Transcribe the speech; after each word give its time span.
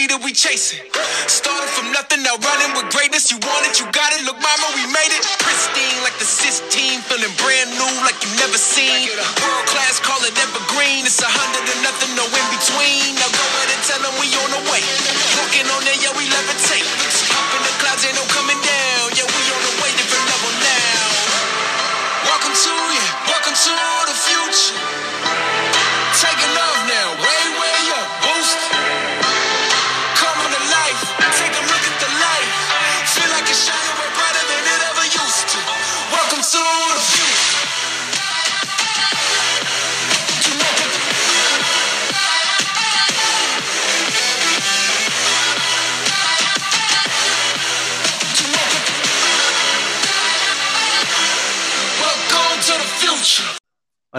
Legacy 0.00 0.16
that 0.16 0.24
we 0.24 0.32
chasing. 0.32 0.80
Started 1.28 1.68
from 1.76 1.92
nothing, 1.92 2.24
now 2.24 2.32
running 2.40 2.72
with 2.72 2.88
greatness. 2.88 3.28
You 3.28 3.36
want 3.44 3.68
it, 3.68 3.76
you 3.76 3.84
got 3.92 4.08
it. 4.16 4.24
Look, 4.24 4.40
mama, 4.40 4.66
we 4.72 4.88
made 4.88 5.12
it. 5.12 5.20
Pristine 5.44 6.00
like 6.00 6.16
the 6.16 6.24
team, 6.72 7.04
feeling 7.04 7.28
brand 7.36 7.68
new 7.76 7.92
like 8.08 8.16
you 8.24 8.32
never 8.40 8.56
seen. 8.56 9.12
World 9.12 9.66
class, 9.68 10.00
call 10.00 10.20
it 10.24 10.32
evergreen. 10.40 11.04
It's 11.04 11.20
a 11.20 11.28
hundred 11.28 11.68
and 11.68 11.80
nothing, 11.84 12.16
no 12.16 12.24
in 12.24 12.46
between. 12.48 13.12
Now 13.20 13.28
go 13.28 13.44
ahead 13.44 13.70
and 13.76 13.82
tell 13.84 14.00
them 14.00 14.14
we 14.16 14.28
on 14.40 14.50
the 14.56 14.62
way. 14.72 14.80
Walking 15.36 15.68
on 15.68 15.84
there, 15.84 15.98
yeah, 16.00 16.16
we 16.16 16.24
levitate. 16.32 16.86
Up 17.36 17.50
in 17.52 17.62
the 17.68 17.74
clouds, 17.84 18.00
ain't 18.08 18.16
no 18.16 18.24
coming 18.32 18.60
down. 18.64 19.04
Yeah, 19.20 19.28
we 19.28 19.42
on 19.52 19.62
the 19.68 19.74
way, 19.84 19.90
different 20.00 20.24
level 20.32 20.52
now. 20.64 21.04
Welcome 22.24 22.56
to 22.56 22.72
you, 22.72 23.04
welcome 23.28 23.52
to 23.52 23.72
the 24.08 24.16
future. 24.16 25.19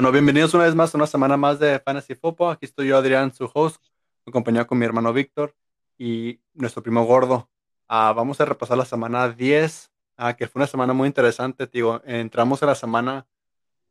Bueno, 0.01 0.13
bienvenidos 0.13 0.55
una 0.55 0.63
vez 0.63 0.73
más 0.73 0.95
a 0.95 0.97
una 0.97 1.05
semana 1.05 1.37
más 1.37 1.59
de 1.59 1.79
Fantasy 1.79 2.15
Football. 2.15 2.53
Aquí 2.53 2.65
estoy 2.65 2.87
yo, 2.87 2.97
Adrián, 2.97 3.31
su 3.35 3.47
host, 3.53 3.79
acompañado 4.25 4.65
con 4.65 4.79
mi 4.79 4.85
hermano 4.85 5.13
Víctor 5.13 5.55
y 5.95 6.41
nuestro 6.55 6.81
primo 6.81 7.05
gordo. 7.05 7.51
Ah, 7.87 8.11
vamos 8.11 8.41
a 8.41 8.45
repasar 8.45 8.79
la 8.79 8.85
semana 8.85 9.29
10, 9.29 9.91
ah, 10.17 10.35
que 10.35 10.47
fue 10.47 10.61
una 10.61 10.65
semana 10.65 10.93
muy 10.93 11.05
interesante. 11.05 11.67
Digo, 11.67 12.01
entramos 12.03 12.63
a 12.63 12.65
la 12.65 12.73
semana 12.73 13.27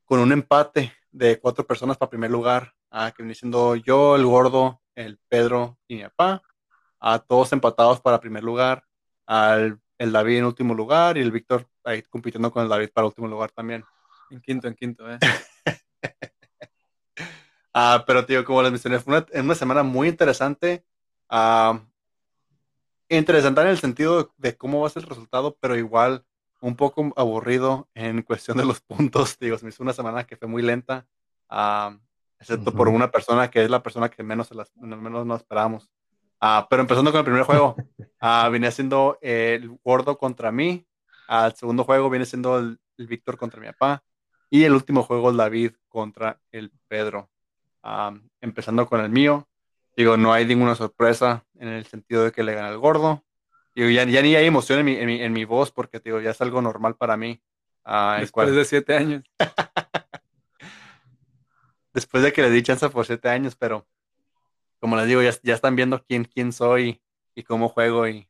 con 0.05 0.19
un 0.19 0.33
empate 0.33 0.93
de 1.13 1.39
cuatro 1.39 1.65
personas 1.65 1.97
para 1.97 2.11
primer 2.11 2.33
lugar, 2.33 2.75
ah, 2.91 3.13
que 3.17 3.23
viene 3.23 3.37
siendo 3.37 3.77
yo, 3.77 4.17
el 4.17 4.27
gordo, 4.27 4.83
el 4.97 5.17
Pedro 5.29 5.79
y 5.87 5.95
mi 5.95 6.03
papá. 6.03 6.43
todos 7.29 7.53
empatados 7.53 8.01
para 8.01 8.19
primer 8.19 8.43
lugar. 8.43 8.83
Al, 9.27 9.79
el 9.97 10.11
David 10.11 10.39
en 10.39 10.45
último 10.47 10.75
lugar 10.75 11.19
y 11.19 11.21
el 11.21 11.31
Víctor 11.31 11.69
ahí 11.85 12.03
compitiendo 12.03 12.51
con 12.51 12.65
el 12.65 12.69
David 12.69 12.91
para 12.93 13.07
último 13.07 13.29
lugar 13.29 13.53
también. 13.53 13.85
En 14.29 14.41
quinto, 14.41 14.67
en 14.67 14.75
quinto, 14.75 15.09
¿eh? 15.09 15.21
Ah, 17.73 18.03
pero 18.07 18.27
tío, 18.27 18.45
como 18.45 18.63
les 18.63 18.73
mencioné, 18.73 18.99
fue 18.99 19.17
una, 19.17 19.27
una 19.43 19.55
semana 19.55 19.83
muy 19.85 20.09
interesante. 20.09 20.85
Ah, 21.29 21.81
interesante 23.09 23.61
en 23.61 23.69
el 23.69 23.79
sentido 23.79 24.33
de 24.39 24.57
cómo 24.57 24.81
va 24.81 24.89
a 24.89 24.91
ser 24.91 25.05
el 25.05 25.09
resultado, 25.09 25.57
pero 25.61 25.77
igual 25.77 26.25
un 26.61 26.77
poco 26.77 27.13
aburrido 27.17 27.89
en 27.95 28.23
cuestión 28.23 28.57
de 28.57 28.65
los 28.65 28.81
puntos. 29.21 29.39
Digo, 29.39 29.59
se 29.59 29.65
me 29.65 29.71
hizo 29.71 29.83
una 29.83 29.93
semana 29.93 30.25
que 30.25 30.37
fue 30.37 30.49
muy 30.49 30.63
lenta, 30.63 31.07
ah, 31.49 31.97
excepto 32.39 32.73
por 32.73 32.89
una 32.89 33.11
persona 33.11 33.51
que 33.51 33.65
es 33.65 33.71
la 33.71 33.83
persona 33.83 34.09
que 34.09 34.23
menos, 34.23 34.51
las, 34.53 34.75
menos 34.77 35.27
nos 35.27 35.41
esperábamos. 35.41 35.91
Ah, 36.41 36.67
pero 36.71 36.83
empezando 36.83 37.11
con 37.13 37.19
el 37.19 37.25
primer 37.25 37.43
juego, 37.43 37.77
viene 38.51 38.71
siendo 38.71 39.19
el 39.21 39.79
gordo 39.85 40.17
contra 40.19 40.51
mí. 40.51 40.87
Al 41.29 41.55
segundo 41.55 41.85
juego 41.85 42.11
viene 42.11 42.27
siendo 42.27 42.59
el, 42.59 42.81
el 42.97 43.07
Víctor 43.07 43.37
contra 43.37 43.61
mi 43.61 43.67
papá. 43.69 44.03
Y 44.51 44.65
el 44.65 44.73
último 44.75 45.03
juego, 45.05 45.31
el 45.31 45.37
David 45.37 45.73
contra 45.89 46.41
el 46.51 46.73
Pedro. 46.89 47.31
Empezando 48.41 48.87
con 48.87 49.01
el 49.01 49.09
mío. 49.11 49.49
Digo, 49.97 50.17
no 50.17 50.33
hay 50.33 50.45
ninguna 50.47 50.75
sorpresa 50.75 51.45
en 51.55 51.69
el 51.69 51.85
sentido 51.87 52.25
de 52.25 52.33
que 52.33 52.43
le 52.43 52.55
gana 52.55 52.69
el 52.71 52.79
gordo. 52.79 53.25
Digo, 53.75 53.89
ya, 53.91 54.05
ya 54.05 54.23
ni 54.23 54.35
hay 54.35 54.47
emoción 54.47 54.81
en 54.81 54.85
mi, 54.87 54.95
en 54.97 55.07
mi, 55.07 55.23
en 55.23 55.33
mi 55.33 55.45
voz 55.45 55.71
porque 55.71 56.01
digo, 56.01 56.21
ya 56.21 56.31
es 56.31 56.41
algo 56.41 56.61
normal 56.63 56.97
para 56.97 57.17
mí. 57.17 57.41
El 57.85 58.21
Después 58.23 58.31
cual- 58.47 58.55
de 58.57 58.65
siete 58.65 58.97
años. 58.97 59.23
después 61.93 62.23
de 62.23 62.33
que 62.33 62.43
le 62.43 62.51
di 62.51 62.63
chance 62.63 62.89
por 62.89 63.07
siete 63.07 63.29
años, 63.29 63.57
pero 63.57 63.87
como 64.81 64.97
les 64.97 65.07
digo, 65.07 65.23
ya, 65.23 65.31
ya 65.43 65.55
están 65.55 65.77
viendo 65.77 66.03
quién, 66.05 66.25
quién 66.25 66.53
soy 66.53 67.01
y 67.35 67.43
cómo 67.43 67.69
juego 67.69 68.09
y, 68.09 68.29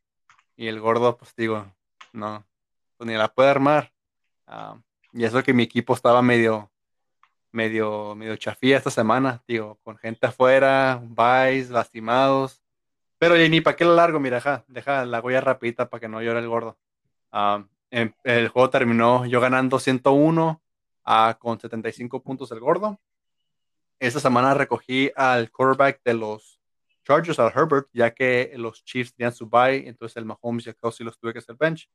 y 0.57 0.67
el 0.69 0.81
gordo, 0.81 1.17
pues 1.17 1.35
digo, 1.37 1.73
no, 2.13 2.45
pues 2.97 3.09
ni 3.09 3.17
la 3.17 3.29
puede 3.33 3.51
armar. 3.51 3.93
Y 5.13 5.25
eso 5.25 5.43
que 5.43 5.53
mi 5.53 5.65
equipo 5.65 5.95
estaba 5.95 6.23
medio, 6.23 6.71
medio, 7.53 8.15
medio 8.15 8.37
chafía 8.37 8.77
esta 8.77 8.91
semana, 8.91 9.43
digo, 9.47 9.79
con 9.83 9.97
gente 9.99 10.27
afuera, 10.27 11.01
vais, 11.03 11.71
lastimados. 11.71 12.63
Pero 13.19 13.37
ya 13.37 13.49
ni 13.49 13.61
para 13.61 13.77
qué 13.77 13.85
lo 13.85 13.95
largo, 13.95 14.21
mira, 14.21 14.37
deja, 14.37 14.65
deja 14.69 15.05
la 15.05 15.21
huella 15.21 15.41
rapidita 15.41 15.91
para 15.91 16.01
que 16.01 16.09
no 16.09 16.23
llore 16.23 16.41
el 16.41 16.49
gordo. 16.49 16.79
Ah, 17.33 17.65
em- 17.91 18.13
el 18.25 18.49
juego 18.49 18.71
terminó 18.71 19.27
yo 19.27 19.41
ganando 19.41 19.79
101 19.79 20.63
ah, 21.05 21.37
con 21.39 21.61
75 21.61 22.23
puntos 22.23 22.51
el 22.53 22.61
gordo. 22.61 22.99
Esta 23.99 24.21
semana 24.21 24.55
recogí 24.55 25.11
al 25.15 25.51
quarterback 25.51 26.01
de 26.05 26.15
los 26.15 26.61
Chargers, 27.05 27.39
al 27.39 27.53
Herbert, 27.55 27.89
ya 27.93 28.13
que 28.15 28.53
los 28.57 28.85
Chiefs 28.85 29.15
tenían 29.15 29.33
su 29.33 29.47
bye, 29.49 29.87
entonces 29.89 30.17
el 30.17 30.25
Mahomes 30.25 30.67
y 30.67 30.71
el 30.71 30.77
Kelsey 30.77 31.05
los 31.05 31.19
tuve 31.19 31.33
que 31.33 31.41
hacer 31.41 31.57
bench. 31.57 31.91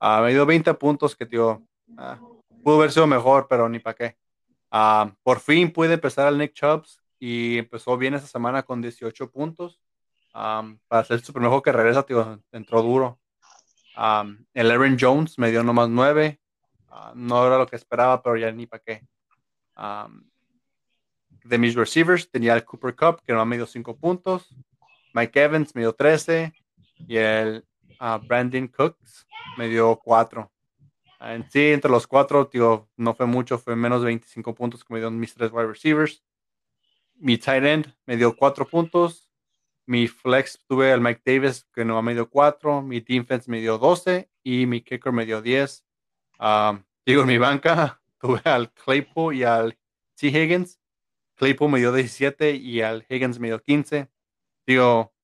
Ah, 0.00 0.20
me 0.22 0.32
dio 0.32 0.44
20 0.44 0.74
puntos 0.74 1.14
que, 1.14 1.26
tío, 1.26 1.62
ah, 1.96 2.18
pudo 2.64 2.78
haber 2.78 2.90
sido 2.90 3.06
mejor, 3.06 3.46
pero 3.48 3.68
ni 3.68 3.78
para 3.78 3.94
qué. 3.94 4.16
Ah, 4.70 5.14
por 5.22 5.38
fin 5.38 5.72
pude 5.72 5.94
empezar 5.94 6.26
al 6.26 6.38
Nick 6.38 6.54
Chubbs 6.54 6.98
y 7.20 7.58
empezó 7.58 7.96
bien 7.96 8.14
esa 8.14 8.26
semana 8.26 8.64
con 8.64 8.82
18 8.82 9.30
puntos. 9.30 9.80
Ah, 10.32 10.74
para 10.88 11.02
hacer 11.02 11.20
su 11.20 11.32
primer 11.32 11.48
juego 11.48 11.62
que 11.62 11.72
regresa, 11.72 12.02
tío, 12.02 12.42
entró 12.50 12.82
duro. 12.82 13.20
Ah, 13.94 14.24
el 14.52 14.70
Aaron 14.70 14.96
Jones 14.98 15.38
me 15.38 15.50
dio 15.50 15.62
nomás 15.62 15.88
9. 15.88 16.40
Ah, 16.88 17.12
no 17.14 17.46
era 17.46 17.58
lo 17.58 17.66
que 17.66 17.76
esperaba, 17.76 18.22
pero 18.22 18.36
ya 18.36 18.50
ni 18.50 18.66
para 18.66 18.82
qué. 18.82 19.06
Ah, 19.76 20.08
de 21.44 21.58
mis 21.58 21.74
receivers 21.74 22.30
tenía 22.30 22.54
el 22.54 22.64
Cooper 22.64 22.96
Cup, 22.96 23.22
que 23.24 23.32
nomás 23.32 23.46
me 23.46 23.56
dio 23.56 23.66
5 23.66 23.96
puntos. 23.96 24.52
Mike 25.12 25.40
Evans 25.40 25.74
me 25.74 25.82
dio 25.82 25.92
13. 25.92 26.52
Y 27.06 27.16
el 27.16 27.64
ah, 28.00 28.18
Brandon 28.22 28.66
Cooks 28.68 29.26
me 29.56 29.68
dio 29.68 30.00
4. 30.02 30.50
En 31.26 31.50
sí, 31.50 31.72
entre 31.72 31.90
los 31.90 32.06
cuatro, 32.06 32.46
tío, 32.48 32.88
no 32.96 33.14
fue 33.14 33.26
mucho, 33.26 33.58
fue 33.58 33.76
menos 33.76 34.02
de 34.02 34.06
25 34.06 34.54
puntos 34.54 34.84
que 34.84 34.92
me 34.92 35.00
dieron 35.00 35.18
mis 35.18 35.32
tres 35.34 35.50
wide 35.52 35.68
receivers. 35.68 36.22
Mi 37.14 37.38
tight 37.38 37.64
end 37.64 37.94
me 38.06 38.16
dio 38.16 38.36
4 38.36 38.68
puntos. 38.68 39.30
Mi 39.86 40.08
flex 40.08 40.58
tuve 40.66 40.92
al 40.92 41.00
Mike 41.00 41.22
Davis, 41.24 41.64
que 41.72 41.84
no 41.84 42.00
me 42.02 42.14
dio 42.14 42.28
4. 42.28 42.82
Mi 42.82 43.00
defense 43.00 43.50
me 43.50 43.60
dio 43.60 43.78
12. 43.78 44.30
Y 44.42 44.66
mi 44.66 44.82
kicker 44.82 45.12
me 45.12 45.24
dio 45.24 45.40
10. 45.40 45.84
Ah, 46.38 46.82
digo, 47.06 47.22
en 47.22 47.28
mi 47.28 47.38
banca 47.38 48.02
tuve 48.20 48.40
al 48.44 48.72
Claypool 48.72 49.34
y 49.36 49.44
al 49.44 49.78
T. 50.16 50.28
Higgins. 50.28 50.80
Claypool 51.36 51.70
me 51.70 51.78
dio 51.78 51.92
17 51.92 52.54
y 52.56 52.80
al 52.82 53.06
Higgins 53.08 53.38
me 53.38 53.48
dio 53.48 53.60
15. 53.60 54.08
Digo, 54.66 55.14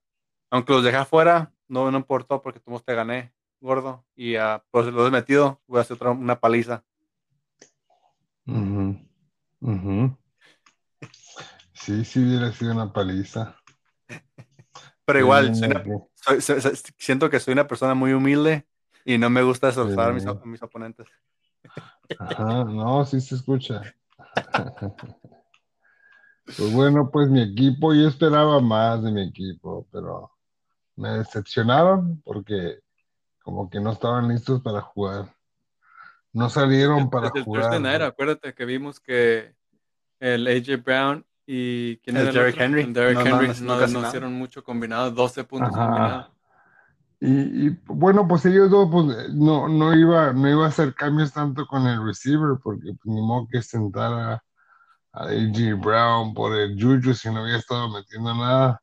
aunque 0.51 0.73
los 0.73 0.85
dejé 0.85 0.97
afuera, 0.97 1.53
no, 1.69 1.91
no 1.91 1.99
importó 1.99 2.43
porque 2.43 2.61
tú 2.61 2.79
te 2.81 2.95
gané, 2.95 3.33
gordo. 3.61 4.05
Y 4.17 4.37
uh, 4.37 4.61
pues 4.71 4.87
los 4.87 5.09
he 5.09 5.11
metido, 5.11 5.61
voy 5.67 5.79
a 5.79 5.83
hacer 5.83 5.97
otra, 5.97 6.11
una 6.11 6.41
paliza. 6.41 6.85
Ujú, 8.47 8.99
ujú. 9.61 10.17
Sí, 11.73 12.05
sí, 12.05 12.21
hubiera 12.25 12.53
sido 12.53 12.73
una 12.73 12.93
paliza. 12.93 13.57
Pero 15.05 15.19
igual, 15.19 15.55
Sí, 15.55 15.61
soy 15.61 15.69
una- 15.71 15.83
soy- 16.15 16.41
soy- 16.41 16.61
soy- 16.61 16.77
siento 16.99 17.31
que 17.31 17.41
soy 17.41 17.53
una 17.53 17.67
persona 17.67 17.95
muy 17.95 18.13
humilde 18.13 18.67
y 19.05 19.19
no 19.19 19.31
me 19.31 19.43
gusta 19.43 19.69
desolzar 19.69 20.11
a, 20.11 20.13
mis, 20.13 20.23
Sí. 20.25 20.29
a 20.29 20.35
mis 20.47 20.63
oponentes. 20.63 21.07
Ajá, 22.19 22.65
no, 22.65 23.05
sí 23.05 23.21
se 23.21 23.35
escucha. 23.37 23.83
Pues 26.57 26.73
bueno, 26.73 27.09
pues 27.13 27.29
mi 27.31 27.41
equipo, 27.43 27.95
yo 27.95 28.09
esperaba 28.09 28.61
más 28.61 29.03
de 29.05 29.13
mi 29.13 29.23
equipo, 29.29 29.87
pero 29.93 30.33
me 30.97 31.11
decepcionaron 31.11 32.21
porque 32.23 32.81
como 33.51 33.69
que 33.69 33.81
no 33.81 33.91
estaban 33.91 34.29
listos 34.29 34.63
para 34.63 34.81
jugar. 34.81 35.35
No 36.33 36.49
salieron 36.49 37.11
para 37.11 37.33
el 37.35 37.43
jugar. 37.43 37.65
Thursday 37.65 37.81
night, 37.81 38.01
acuérdate 38.03 38.55
que 38.55 38.65
vimos 38.65 39.01
que 39.01 39.57
el 40.21 40.47
AJ 40.47 40.85
Brown 40.85 41.27
y 41.47 41.97
¿quién 41.97 42.17
El 42.17 42.29
era 42.29 42.33
Derrick 42.33 42.55
otro? 42.55 42.65
Henry. 42.65 42.83
El 42.83 42.93
Derrick 42.93 43.19
No, 43.19 43.25
no, 43.25 43.43
Henry 43.43 43.61
no, 43.61 43.87
no, 43.89 44.07
hicieron 44.07 44.35
mucho 44.35 44.63
combinado, 44.63 45.11
12 45.11 45.43
puntos 45.43 45.75
Ajá. 45.75 45.85
combinados. 45.85 46.31
Y, 47.19 47.67
y, 47.67 47.81
bueno, 47.87 48.29
pues 48.29 48.47
ellos 48.47 48.71
dos, 48.71 48.89
pues 48.89 49.35
no, 49.35 49.69
no 49.69 49.95
iba, 49.95 50.33
no 50.33 50.49
iba 50.49 50.67
a 50.67 50.69
hacer 50.69 50.95
cambios 50.95 51.33
tanto 51.33 51.67
con 51.67 51.89
el 51.89 52.07
receiver, 52.07 52.57
porque 52.63 52.93
pues, 53.03 53.05
ni 53.05 53.21
modo 53.21 53.49
que 53.51 53.63
sentara 53.63 54.45
a 55.13 55.25
AJ 55.25 55.75
Brown 55.77 56.35
por 56.35 56.55
el 56.57 56.81
Juju 56.81 57.15
si 57.15 57.29
no 57.31 57.41
había 57.41 57.57
estado 57.57 57.91
metiendo 57.91 58.33
nada. 58.33 58.81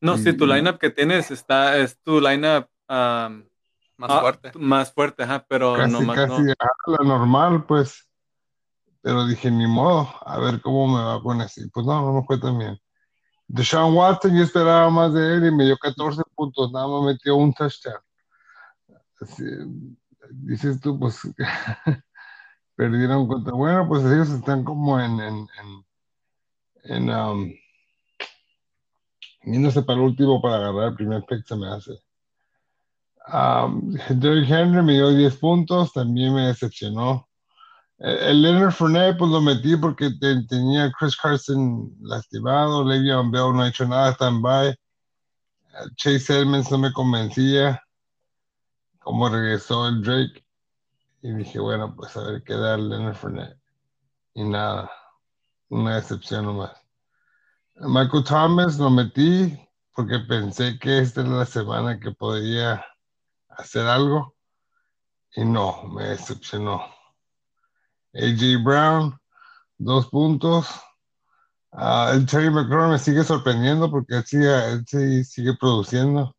No, 0.00 0.16
sí, 0.16 0.32
tu 0.32 0.46
Y- 0.46 0.54
lineup 0.54 0.78
que 0.78 0.88
tienes 0.88 1.30
está, 1.30 1.76
es 1.76 2.00
tu 2.00 2.22
lineup 2.22 2.66
um, 2.88 3.44
Más 4.00 4.10
ah, 4.10 4.20
fuerte. 4.22 4.52
Más 4.58 4.92
fuerte, 4.94 5.22
ajá, 5.24 5.44
pero 5.46 5.74
Casi, 5.76 5.92
no 5.92 6.00
más 6.00 6.16
casi 6.16 6.42
no. 6.42 6.52
a 6.58 6.90
la 6.90 7.04
normal, 7.06 7.66
pues. 7.66 8.08
pero 9.02 9.26
dije, 9.26 9.50
ni 9.50 9.66
modo, 9.66 10.08
a 10.24 10.38
ver 10.38 10.62
cómo 10.62 10.88
me 10.88 11.04
va 11.04 11.22
con 11.22 11.42
ese. 11.42 11.64
Y 11.64 11.68
Pues 11.68 11.84
no, 11.84 12.00
no 12.00 12.14
me 12.14 12.26
fue 12.26 12.40
tan 12.40 12.58
bien. 12.58 12.80
Deshaun 13.46 13.94
Watson, 13.94 14.34
yo 14.34 14.42
esperaba 14.42 14.88
más 14.88 15.12
de 15.12 15.34
él 15.34 15.44
y 15.44 15.50
me 15.54 15.66
dio 15.66 15.76
14 15.76 16.22
puntos, 16.34 16.72
nada 16.72 16.88
más 16.88 17.12
metió 17.12 17.36
un 17.36 17.52
touchdown. 17.52 18.00
Así, 19.20 19.44
dices 20.30 20.80
tú, 20.80 20.98
pues 20.98 21.20
perdieron 22.74 23.28
contra. 23.28 23.52
Bueno, 23.52 23.86
pues 23.86 24.02
ellos 24.06 24.30
están 24.30 24.64
como 24.64 24.98
en, 24.98 25.20
en, 25.20 25.46
en, 26.84 27.06
en, 27.08 27.10
um, 27.10 27.52
yéndose 29.42 29.82
para 29.82 29.98
el 29.98 30.06
último 30.06 30.40
para 30.40 30.56
agarrar 30.56 30.88
el 30.88 30.94
primer 30.94 31.22
pick, 31.26 31.44
se 31.44 31.54
me 31.54 31.68
hace. 31.68 32.02
Um, 33.26 33.92
Derrick 34.08 34.48
Henry 34.50 34.82
me 34.82 34.94
dio 34.94 35.10
10 35.10 35.36
puntos, 35.36 35.92
también 35.92 36.34
me 36.34 36.46
decepcionó. 36.48 37.28
El, 37.98 38.18
el 38.18 38.42
Leonard 38.42 38.72
Fournette, 38.72 39.18
pues 39.18 39.30
lo 39.30 39.40
metí 39.40 39.76
porque 39.76 40.10
te- 40.20 40.42
tenía 40.46 40.90
Chris 40.98 41.16
Carson 41.16 41.94
lastimado, 42.00 42.84
Le'Veon 42.84 43.30
Bell 43.30 43.52
no 43.54 43.62
ha 43.62 43.68
hecho 43.68 43.86
nada, 43.86 44.16
bye. 44.40 44.76
Chase 45.96 46.40
Edmonds 46.40 46.70
no 46.70 46.78
me 46.78 46.92
convencía, 46.92 47.82
como 48.98 49.28
regresó 49.28 49.86
el 49.88 50.02
Drake. 50.02 50.44
Y 51.22 51.32
dije, 51.34 51.58
bueno, 51.60 51.94
pues 51.94 52.16
a 52.16 52.22
ver 52.24 52.42
qué 52.42 52.54
da 52.54 52.74
el 52.74 52.88
Leonard 52.88 53.14
Fournette. 53.14 53.58
Y 54.34 54.44
nada, 54.44 54.90
una 55.68 55.96
decepción 55.96 56.46
nomás. 56.46 56.72
Michael 57.76 58.24
Thomas 58.24 58.78
lo 58.78 58.90
metí 58.90 59.58
porque 59.94 60.18
pensé 60.20 60.78
que 60.78 60.98
esta 60.98 61.20
era 61.22 61.30
la 61.30 61.46
semana 61.46 61.98
que 61.98 62.10
podría 62.12 62.84
hacer 63.50 63.86
algo. 63.86 64.34
Y 65.34 65.44
no, 65.44 65.84
me 65.84 66.04
decepcionó. 66.08 66.82
AJ 68.14 68.62
Brown, 68.64 69.18
dos 69.78 70.08
puntos. 70.08 70.68
Ah, 71.72 72.10
el 72.12 72.26
Terry 72.26 72.50
McLaurin 72.50 72.90
me 72.90 72.98
sigue 72.98 73.22
sorprendiendo 73.22 73.90
porque 73.90 74.16
él 74.16 74.24
sigue, 74.24 74.72
él 74.72 74.84
sí 74.86 75.24
sigue 75.24 75.54
produciendo. 75.54 76.34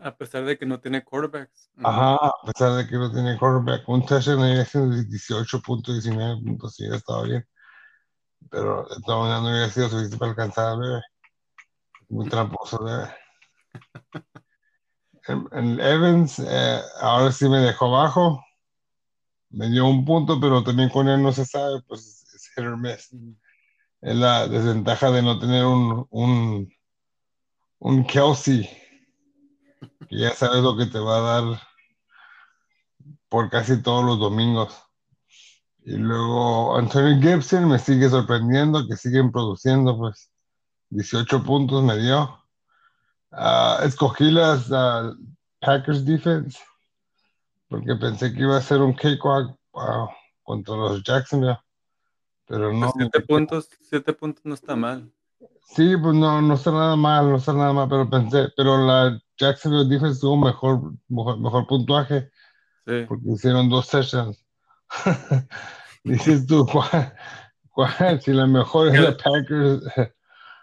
A 0.00 0.16
pesar 0.16 0.44
de 0.44 0.58
que 0.58 0.66
no 0.66 0.80
tiene 0.80 1.04
quarterbacks. 1.04 1.70
Ajá, 1.84 2.16
a 2.16 2.32
pesar 2.44 2.72
de 2.72 2.88
que 2.88 2.96
no 2.96 3.12
tiene 3.12 3.38
quarterback. 3.38 3.88
Un 3.88 4.04
touchdown 4.04 4.42
ahí 4.42 4.58
hace 4.58 4.80
18 4.80 5.60
puntos, 5.60 5.94
19 6.02 6.42
puntos, 6.42 6.74
sí, 6.74 6.84
estaba 6.90 7.22
bien. 7.22 7.46
Pero 8.50 8.88
de 8.88 9.00
todas 9.06 9.20
maneras 9.20 9.42
no 9.42 9.50
hubiera 9.50 9.70
sido 9.70 9.88
suficiente 9.88 10.18
para 10.18 10.30
alcanzar 10.32 10.66
al 10.72 10.80
bebé. 10.80 11.00
Muy 12.08 12.28
tramposo 12.28 12.80
el 12.80 12.84
bebé. 14.12 14.24
El, 15.28 15.80
Evans, 15.80 16.40
eh, 16.40 16.80
ahora 17.00 17.30
sí 17.30 17.48
me 17.48 17.58
dejó 17.58 17.90
bajo. 17.90 18.44
Me 19.50 19.68
dio 19.68 19.86
un 19.86 20.04
punto, 20.04 20.40
pero 20.40 20.64
también 20.64 20.88
con 20.88 21.08
él 21.08 21.22
no 21.22 21.32
se 21.32 21.44
sabe, 21.44 21.82
pues 21.86 22.26
es 22.34 22.50
hit 22.54 22.64
or 22.64 22.76
miss. 22.76 23.12
Ujú. 23.12 23.36
Es 24.00 24.16
la 24.16 24.48
desventaja 24.48 25.12
de 25.12 25.22
no 25.22 25.38
tener 25.38 25.64
un, 25.64 26.06
un, 26.10 26.68
un 27.78 28.04
Kelsey, 28.04 28.68
que 30.08 30.18
ya 30.18 30.34
sabes 30.34 30.62
lo 30.62 30.76
que 30.76 30.86
te 30.86 30.98
va 30.98 31.18
a 31.18 31.20
dar 31.20 31.62
por 33.28 33.48
casi 33.48 33.80
todos 33.80 34.04
los 34.04 34.18
domingos. 34.18 34.74
Y 35.84 35.96
luego 35.96 36.76
Antonio 36.76 37.20
Gibson 37.20 37.68
me 37.68 37.78
sigue 37.78 38.10
sorprendiendo, 38.10 38.86
que 38.88 38.96
siguen 38.96 39.30
produciendo, 39.30 39.96
pues 39.96 40.32
18 40.90 41.42
puntos 41.44 41.82
me 41.84 41.96
dio. 41.96 42.41
Ah, 43.32 43.80
escogí 43.84 44.30
las 44.30 44.70
ah, 44.70 45.12
Packers 45.60 46.04
Defense, 46.04 46.58
porque 47.68 47.94
pensé 47.96 48.32
que 48.32 48.42
iba 48.42 48.56
a 48.56 48.62
ser 48.62 48.80
un 48.80 48.92
cakewalk 48.92 49.56
ah, 49.74 50.08
contra 50.42 50.76
los 50.76 51.02
Jacksonville, 51.02 51.58
pero 52.46 52.72
no. 52.72 52.92
Pues 52.92 52.92
siete 52.98 53.20
puntos, 53.20 53.68
siete 53.80 54.12
puntos 54.12 54.44
no 54.44 54.54
está 54.54 54.76
mal. 54.76 55.10
Sí, 55.74 55.96
pues 55.96 56.14
no, 56.14 56.42
no 56.42 56.54
está 56.54 56.70
nada 56.70 56.96
mal, 56.96 57.30
no 57.30 57.36
está 57.36 57.52
nada 57.54 57.72
mal, 57.72 57.88
pero 57.88 58.08
pensé, 58.08 58.48
pero 58.56 58.86
la 58.86 59.18
Jacksonville 59.38 59.88
Defense 59.88 60.20
tuvo 60.20 60.36
mejor, 60.36 60.92
mejor, 61.08 61.38
mejor 61.38 61.66
puntuaje 61.66 62.30
Sí. 62.86 63.04
porque 63.08 63.24
hicieron 63.32 63.68
dos 63.68 63.88
touchdowns. 63.88 64.44
Dices 66.04 66.46
tú, 66.46 66.66
¿cuál, 66.66 67.14
cuál? 67.70 68.20
si 68.20 68.32
la 68.32 68.46
mejor 68.46 68.88
es 68.88 69.00
la 69.00 69.16
Packers. 69.16 69.82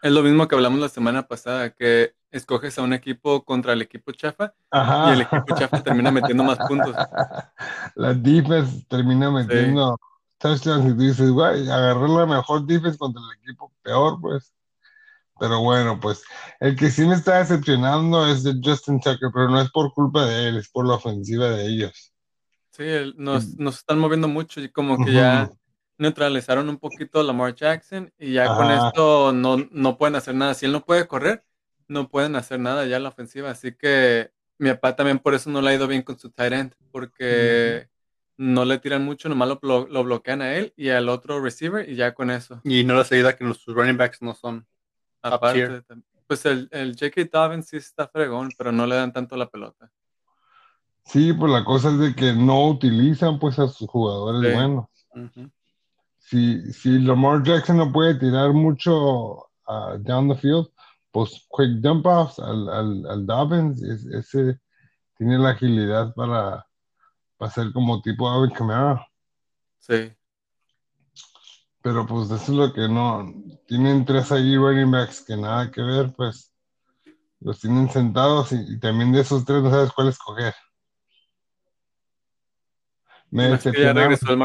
Es 0.01 0.11
lo 0.11 0.21
mismo 0.21 0.47
que 0.47 0.55
hablamos 0.55 0.79
la 0.79 0.89
semana 0.89 1.27
pasada, 1.27 1.71
que 1.71 2.13
escoges 2.31 2.77
a 2.77 2.83
un 2.83 2.93
equipo 2.93 3.43
contra 3.43 3.73
el 3.73 3.81
equipo 3.81 4.11
chafa 4.11 4.53
Ajá. 4.71 5.09
y 5.09 5.13
el 5.13 5.21
equipo 5.21 5.55
chafa 5.55 5.81
termina 5.81 6.11
metiendo 6.11 6.43
más 6.43 6.57
puntos. 6.67 6.95
La 7.95 8.13
defense 8.13 8.85
termina 8.87 9.31
metiendo 9.31 9.97
touchdowns 10.37 10.85
y 10.91 10.93
dices, 11.07 11.29
güey, 11.31 11.69
agarré 11.69 12.07
la 12.07 12.25
mejor 12.25 12.65
defense 12.65 12.97
contra 12.97 13.21
el 13.21 13.39
equipo 13.43 13.71
peor, 13.81 14.19
pues. 14.21 14.53
Pero 15.39 15.61
bueno, 15.61 15.99
pues 15.99 16.21
el 16.59 16.75
que 16.75 16.89
sí 16.91 17.05
me 17.07 17.15
está 17.15 17.37
decepcionando 17.37 18.27
es 18.27 18.43
de 18.43 18.53
Justin 18.61 18.99
Tucker, 18.99 19.29
pero 19.33 19.49
no 19.49 19.61
es 19.61 19.71
por 19.71 19.93
culpa 19.93 20.25
de 20.25 20.49
él, 20.49 20.57
es 20.57 20.69
por 20.69 20.85
la 20.85 20.95
ofensiva 20.95 21.47
de 21.49 21.65
ellos. 21.65 22.13
Sí, 22.71 22.83
el- 22.83 23.15
nos, 23.17 23.55
nos 23.57 23.77
están 23.77 23.99
moviendo 23.99 24.27
mucho 24.27 24.59
y 24.61 24.69
como 24.69 25.03
que 25.03 25.13
ya 25.13 25.49
neutralizaron 25.97 26.69
un 26.69 26.77
poquito 26.77 27.19
a 27.19 27.23
Lamar 27.23 27.55
Jackson 27.55 28.11
y 28.17 28.33
ya 28.33 28.53
con 28.55 28.69
esto 28.71 29.31
no, 29.33 29.57
no 29.71 29.97
pueden 29.97 30.15
hacer 30.15 30.35
nada. 30.35 30.53
Si 30.53 30.65
él 30.65 30.71
no 30.73 30.85
puede 30.85 31.07
correr, 31.07 31.43
no 31.89 32.09
pueden 32.09 32.35
hacer 32.35 32.59
nada 32.59 32.85
ya 32.85 32.97
en 32.97 33.03
la 33.03 33.09
ofensiva. 33.09 33.51
Así 33.51 33.73
que 33.73 34.31
mi 34.57 34.69
papá 34.69 34.95
también 34.95 35.19
por 35.19 35.33
eso 35.33 35.49
no 35.49 35.61
le 35.61 35.71
ha 35.71 35.75
ido 35.75 35.87
bien 35.87 36.01
con 36.03 36.17
su 36.17 36.29
tight 36.29 36.53
end, 36.53 36.73
porque 36.91 37.89
no 38.37 38.63
le 38.63 38.77
tiran 38.77 39.03
mucho, 39.03 39.27
nomás 39.27 39.49
lo, 39.61 39.87
lo 39.87 40.03
bloquean 40.03 40.41
a 40.41 40.55
él 40.55 40.73
y 40.77 40.89
al 40.89 41.09
otro 41.09 41.41
receiver 41.41 41.89
y 41.89 41.95
ya 41.95 42.13
con 42.13 42.31
eso. 42.31 42.61
Y 42.63 42.83
no 42.83 42.97
les 42.97 43.11
ayuda 43.11 43.35
que 43.35 43.43
los 43.43 43.57
sus 43.57 43.75
running 43.75 43.97
backs 43.97 44.21
no 44.21 44.33
son. 44.33 44.65
Aparte, 45.21 45.83
pues 46.27 46.45
el, 46.45 46.69
el 46.71 46.93
J.K. 46.93 47.29
Dobbins 47.31 47.67
sí 47.67 47.77
está 47.77 48.07
fregón, 48.07 48.49
pero 48.57 48.71
no 48.71 48.85
le 48.85 48.95
dan 48.95 49.11
tanto 49.11 49.35
la 49.35 49.49
pelota. 49.49 49.91
Sí, 51.05 51.33
pues 51.33 51.51
la 51.51 51.65
cosa 51.65 51.89
es 51.89 51.97
de 51.97 52.15
que 52.15 52.33
no 52.33 52.67
utilizan 52.67 53.39
pues 53.39 53.57
a 53.59 53.67
sus 53.67 53.89
jugadores 53.89 54.49
Sí. 54.49 54.55
buenos. 54.55 54.85
Si, 56.19 56.71
si 56.71 56.99
Lamar 56.99 57.41
Jackson 57.43 57.77
no 57.77 57.91
puede 57.91 58.13
tirar 58.15 58.53
mucho 58.53 59.49
ah, 59.67 59.97
down 59.99 60.29
the 60.29 60.35
field, 60.35 60.69
pues 61.11 61.47
quick 61.55 61.81
dump 61.81 62.05
offs 62.05 62.39
al, 62.39 62.69
al, 62.69 63.05
al 63.07 63.25
Dobbins, 63.25 63.81
es- 63.83 64.05
ese 64.05 64.59
tiene 65.17 65.37
la 65.37 65.49
agilidad 65.49 66.13
para, 66.13 66.65
para 67.37 67.51
ser 67.51 67.71
como 67.73 68.01
tipo 68.01 68.29
Alvin 68.29 68.51
Kamara. 68.55 69.05
Sí. 69.79 70.13
Pero 71.81 72.05
pues 72.05 72.25
eso 72.29 72.35
es 72.35 72.49
lo 72.49 72.73
que 72.73 72.87
no. 72.87 73.33
Tienen 73.67 74.05
tres 74.05 74.31
ahí 74.31 74.55
running 74.57 74.91
backs 74.91 75.21
que 75.25 75.35
nada 75.37 75.71
que 75.71 75.81
ver, 75.81 76.13
pues 76.15 76.53
los 77.39 77.59
tienen 77.59 77.89
sentados 77.89 78.51
y, 78.51 78.73
y 78.73 78.79
también 78.79 79.11
de 79.13 79.21
esos 79.21 79.45
tres 79.45 79.63
no 79.63 79.69
sabes 79.69 79.91
cuál 79.93 80.09
escoger. 80.09 80.53
Me 83.31 83.47
decepcionaron. 83.49 83.95
regresó 84.03 84.31
el 84.31 84.37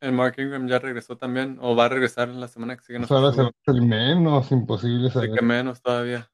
el 0.00 0.12
Mark 0.12 0.34
Ingram, 0.38 0.68
ya 0.68 0.78
regresó 0.78 1.16
también, 1.16 1.58
o 1.60 1.74
va 1.76 1.86
a 1.86 1.88
regresar 1.88 2.28
en 2.28 2.40
la 2.40 2.48
semana 2.48 2.76
que 2.76 2.82
sigue. 2.82 2.98
No 3.00 3.06
Pues 3.06 3.18
ahora 3.18 3.32
se 3.32 3.42
estoy 3.42 3.44
va 3.44 3.48
a 3.48 3.70
hacer 3.72 3.82
menos 3.82 4.52
imposible 4.52 5.10
saber. 5.10 5.30
que 5.30 5.42
menos 5.42 5.82
todavía. 5.82 6.30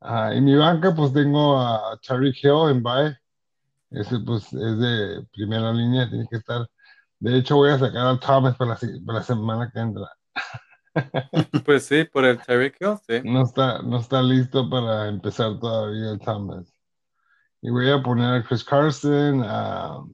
Ah, 0.00 0.32
en 0.34 0.44
mi 0.44 0.54
banca, 0.56 0.94
pues 0.94 1.12
tengo 1.12 1.58
a 1.60 1.98
Tariq 2.06 2.36
Hill 2.42 2.70
en 2.70 2.82
bye. 2.82 3.16
Ese, 3.90 4.18
pues, 4.20 4.44
es 4.52 4.78
de 4.80 5.26
primera 5.32 5.72
línea, 5.72 6.08
tiene 6.10 6.26
que 6.30 6.36
estar. 6.38 6.66
De 7.20 7.38
hecho, 7.38 7.56
voy 7.56 7.70
a 7.70 7.78
sacar 7.78 8.06
al 8.06 8.20
Thomas 8.20 8.56
para 8.56 8.72
la, 8.72 8.76
se- 8.78 9.00
para 9.06 9.18
la 9.20 9.24
semana 9.24 9.70
que 9.72 9.80
entra. 9.80 10.06
Pues 11.64 11.84
sí, 11.86 12.04
por 12.04 12.24
el 12.24 12.40
Tyreek 12.40 12.76
Hill, 12.80 12.96
sí. 13.06 13.22
No 13.22 13.42
está, 13.44 13.82
no 13.82 13.98
está 13.98 14.22
listo 14.22 14.68
para 14.70 15.08
empezar 15.08 15.58
todavía 15.60 16.10
el 16.12 16.18
Thomas. 16.20 16.72
Y 17.62 17.70
voy 17.70 17.90
a 17.90 18.02
poner 18.02 18.34
a 18.34 18.44
Chris 18.44 18.64
Carson 18.64 19.42
ah, 19.44 20.04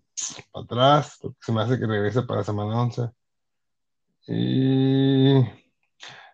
para 0.52 0.64
atrás, 0.64 1.18
porque 1.20 1.38
se 1.40 1.52
me 1.52 1.62
hace 1.62 1.78
que 1.78 1.87
regrese 1.87 2.23
para 2.23 2.44
semana 2.44 2.80
11. 2.82 3.11
Y 4.28 5.37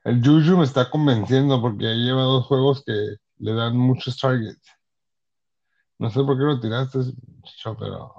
el 0.04 0.24
Juju 0.24 0.56
me 0.56 0.64
está 0.64 0.90
convenciendo 0.90 1.60
porque 1.60 1.84
ya 1.84 1.90
lleva 1.94 2.22
dos 2.22 2.46
juegos 2.46 2.82
que 2.84 2.92
le 3.38 3.54
dan 3.54 3.76
muchos 3.76 4.16
targets. 4.18 4.66
No 5.98 6.10
sé 6.10 6.22
por 6.24 6.36
qué 6.36 6.44
lo 6.44 6.60
tiraste, 6.60 6.98
pero 7.78 8.14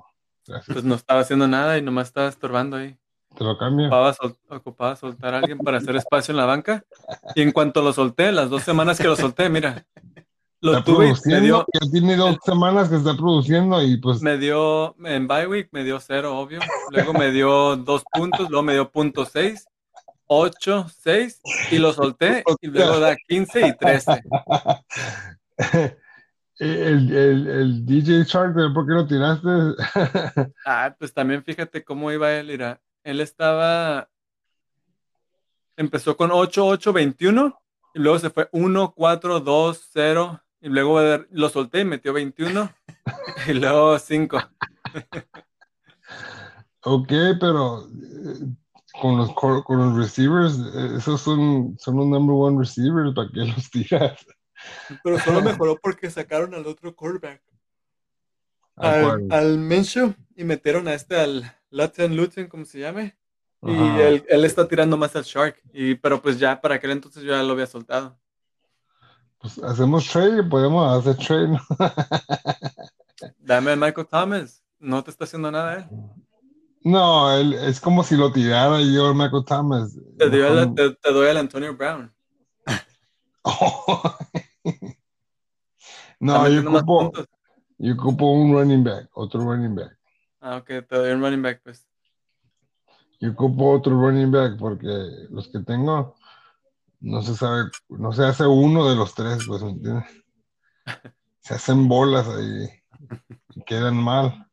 gracias. 0.48 0.74
Pues 0.74 0.86
no 0.86 0.96
estaba 0.96 1.22
haciendo 1.22 1.48
nada 1.48 1.78
y 1.78 1.82
nomás 1.82 2.08
estaba 2.08 2.28
estorbando 2.28 2.78
ahí. 2.78 2.98
Te 3.36 3.44
lo 3.44 3.58
cambio. 3.58 3.88
Ocupaba, 3.88 4.14
sol- 4.14 4.38
ocupaba 4.50 4.96
soltar 4.96 5.34
a 5.34 5.40
alguien 5.40 5.58
para 5.58 5.80
hacer 5.80 5.96
espacio 5.96 6.32
en 6.34 6.38
la 6.38 6.46
banca. 6.46 6.84
Y 7.36 7.42
en 7.42 7.52
cuanto 7.52 7.82
lo 7.82 7.92
solté, 7.92 8.32
las 8.32 8.50
dos 8.50 8.62
semanas 8.64 9.00
que 9.00 9.08
lo 9.08 9.16
solté, 9.16 9.50
mira, 9.50 9.86
lo 10.64 10.78
Está 10.78 10.84
tuve 10.86 11.08
produciendo, 11.08 11.66
ya 11.74 11.92
tiene 11.92 12.16
dos 12.16 12.38
semanas 12.42 12.88
que 12.88 12.96
está 12.96 13.18
produciendo 13.18 13.82
y 13.84 13.98
pues 13.98 14.22
me 14.22 14.38
dio, 14.38 14.96
en 15.04 15.28
bye 15.28 15.46
week 15.46 15.68
me 15.74 15.84
dio 15.84 16.00
cero, 16.00 16.38
obvio. 16.38 16.62
Luego 16.90 17.12
me 17.12 17.32
dio 17.32 17.76
dos 17.76 18.02
puntos, 18.10 18.50
luego 18.50 18.64
me 18.64 18.72
dio 18.72 18.90
punto 18.90 19.26
seis, 19.26 19.68
ocho, 20.26 20.88
seis, 21.02 21.42
y 21.70 21.80
lo 21.80 21.92
solté, 21.92 22.46
y 22.62 22.68
luego 22.68 22.98
da 23.02 23.18
15 23.28 23.68
y 23.68 23.78
13. 23.78 24.24
el, 26.60 27.14
el, 27.14 27.48
el 27.48 27.86
DJ 27.86 28.24
Shark, 28.24 28.56
¿por 28.74 28.88
qué 28.88 28.94
lo 28.94 29.06
tiraste? 29.06 29.50
Ah, 30.66 30.96
pues 30.98 31.14
también 31.14 31.44
fíjate 31.44 31.84
cómo 31.84 32.10
iba 32.10 32.32
él, 32.32 32.48
mira. 32.48 32.80
Él 33.04 33.20
estaba 33.20 34.08
empezó 35.76 36.16
con 36.16 36.32
8, 36.32 36.66
8, 36.66 36.94
21 36.94 37.60
y 37.96 38.00
luego 38.00 38.18
se 38.18 38.30
fue 38.30 38.48
1, 38.54 38.94
4, 38.96 39.40
2, 39.42 39.90
0 39.92 40.43
y 40.64 40.70
luego 40.70 41.02
lo 41.32 41.50
solté 41.50 41.82
y 41.82 41.86
metió 41.86 42.14
21 42.14 42.72
y 43.48 43.54
luego 43.54 44.00
5. 44.00 44.38
ok, 46.84 47.12
pero 47.38 47.86
eh, 47.86 48.48
con 49.00 49.18
los, 49.18 49.34
con 49.34 49.78
los 49.78 49.98
receivers, 49.98 50.58
eh, 50.58 50.98
esos 50.98 51.20
son, 51.20 51.76
son 51.78 51.98
los 51.98 52.08
number 52.08 52.34
one 52.34 52.58
receivers, 52.58 53.14
¿para 53.14 53.28
qué 53.30 53.42
los 53.42 53.70
tiras? 53.70 54.26
Pero 55.04 55.20
solo 55.20 55.42
mejoró 55.44 55.78
porque 55.82 56.10
sacaron 56.10 56.54
al 56.56 56.66
otro 56.66 56.96
quarterback. 56.96 57.42
Al, 58.78 59.28
al 59.32 59.70
y 60.36 60.44
metieron 60.46 60.88
a 60.88 60.94
este, 60.94 61.20
al 61.20 61.44
Latin 61.72 62.16
Luton, 62.16 62.48
como 62.48 62.64
se 62.64 62.80
llame. 62.80 63.18
Y 63.62 64.00
él, 64.00 64.26
él, 64.28 64.46
está 64.46 64.68
tirando 64.68 64.98
más 64.98 65.16
al 65.16 65.24
Shark. 65.24 65.62
Y, 65.74 65.96
pero 65.96 66.22
pues 66.22 66.40
ya 66.40 66.60
para 66.60 66.76
aquel 66.76 66.92
entonces 66.92 67.22
yo 67.22 67.32
ya 67.32 67.44
lo 67.44 67.54
había 67.54 67.68
soltado. 67.68 68.18
Pues 69.44 69.62
hacemos 69.62 70.08
trade, 70.08 70.42
podemos 70.44 71.06
hacer 71.06 71.18
trade. 71.18 71.60
Dame 73.40 73.74
a 73.74 73.76
Michael 73.76 74.08
Thomas. 74.08 74.64
No 74.80 75.04
te 75.04 75.12
está 75.12 75.26
haciendo 75.26 75.52
nada 75.52 75.80
él. 75.80 75.86
No, 76.86 77.30
él, 77.36 77.54
es 77.54 77.82
como 77.82 78.06
si 78.06 78.16
lo 78.16 78.32
tirara 78.32 78.80
yo 78.80 79.08
a 79.08 79.14
Michael 79.14 79.44
Thomas. 79.46 80.00
Te, 80.18 80.30
doy 80.30 81.28
al 81.28 81.38
Antonio 81.38 81.76
Brown. 81.76 82.10
no, 86.22 86.48
yo 86.48 86.62
ocupo, 86.62 87.12
yo 87.80 87.94
ocupo 87.96 88.32
un 88.32 88.54
running 88.54 88.86
back, 88.86 89.10
otro 89.12 89.42
running 89.42 89.76
back. 89.76 90.00
Ah, 90.40 90.56
ok, 90.56 90.68
te 90.88 90.96
doy 90.96 91.12
un 91.12 91.22
running 91.22 91.42
back, 91.42 91.62
pues. 91.62 91.86
Yo 93.20 93.32
ocupo 93.32 93.72
otro 93.72 94.00
running 94.00 94.32
back 94.32 94.58
porque 94.58 94.88
los 95.32 95.50
que 95.50 95.60
tengo 95.60 96.16
no 97.04 97.22
se 97.22 97.36
sabe, 97.36 97.70
no 97.90 98.14
se 98.14 98.24
hace 98.24 98.48
uno 98.48 98.90
de 98.90 98.96
los 98.96 99.14
tres, 99.14 99.44
pues, 99.46 99.62
¿me 99.62 99.72
entiendes? 99.72 100.06
Se 101.42 101.56
hacen 101.56 101.90
bolas 101.90 102.26
ahí 102.30 102.70
y 103.50 103.64
quedan 103.66 103.98
mal. 103.98 104.48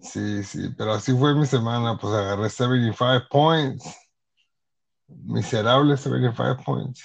Sí, 0.00 0.42
sí, 0.42 0.70
pero 0.78 0.94
así 0.94 1.12
fue 1.12 1.34
mi 1.34 1.44
semana, 1.44 1.98
pues 1.98 2.14
agarré 2.14 2.48
75 2.48 3.26
points. 3.30 3.84
Miserables 5.06 6.00
75 6.00 6.62
points. 6.64 7.04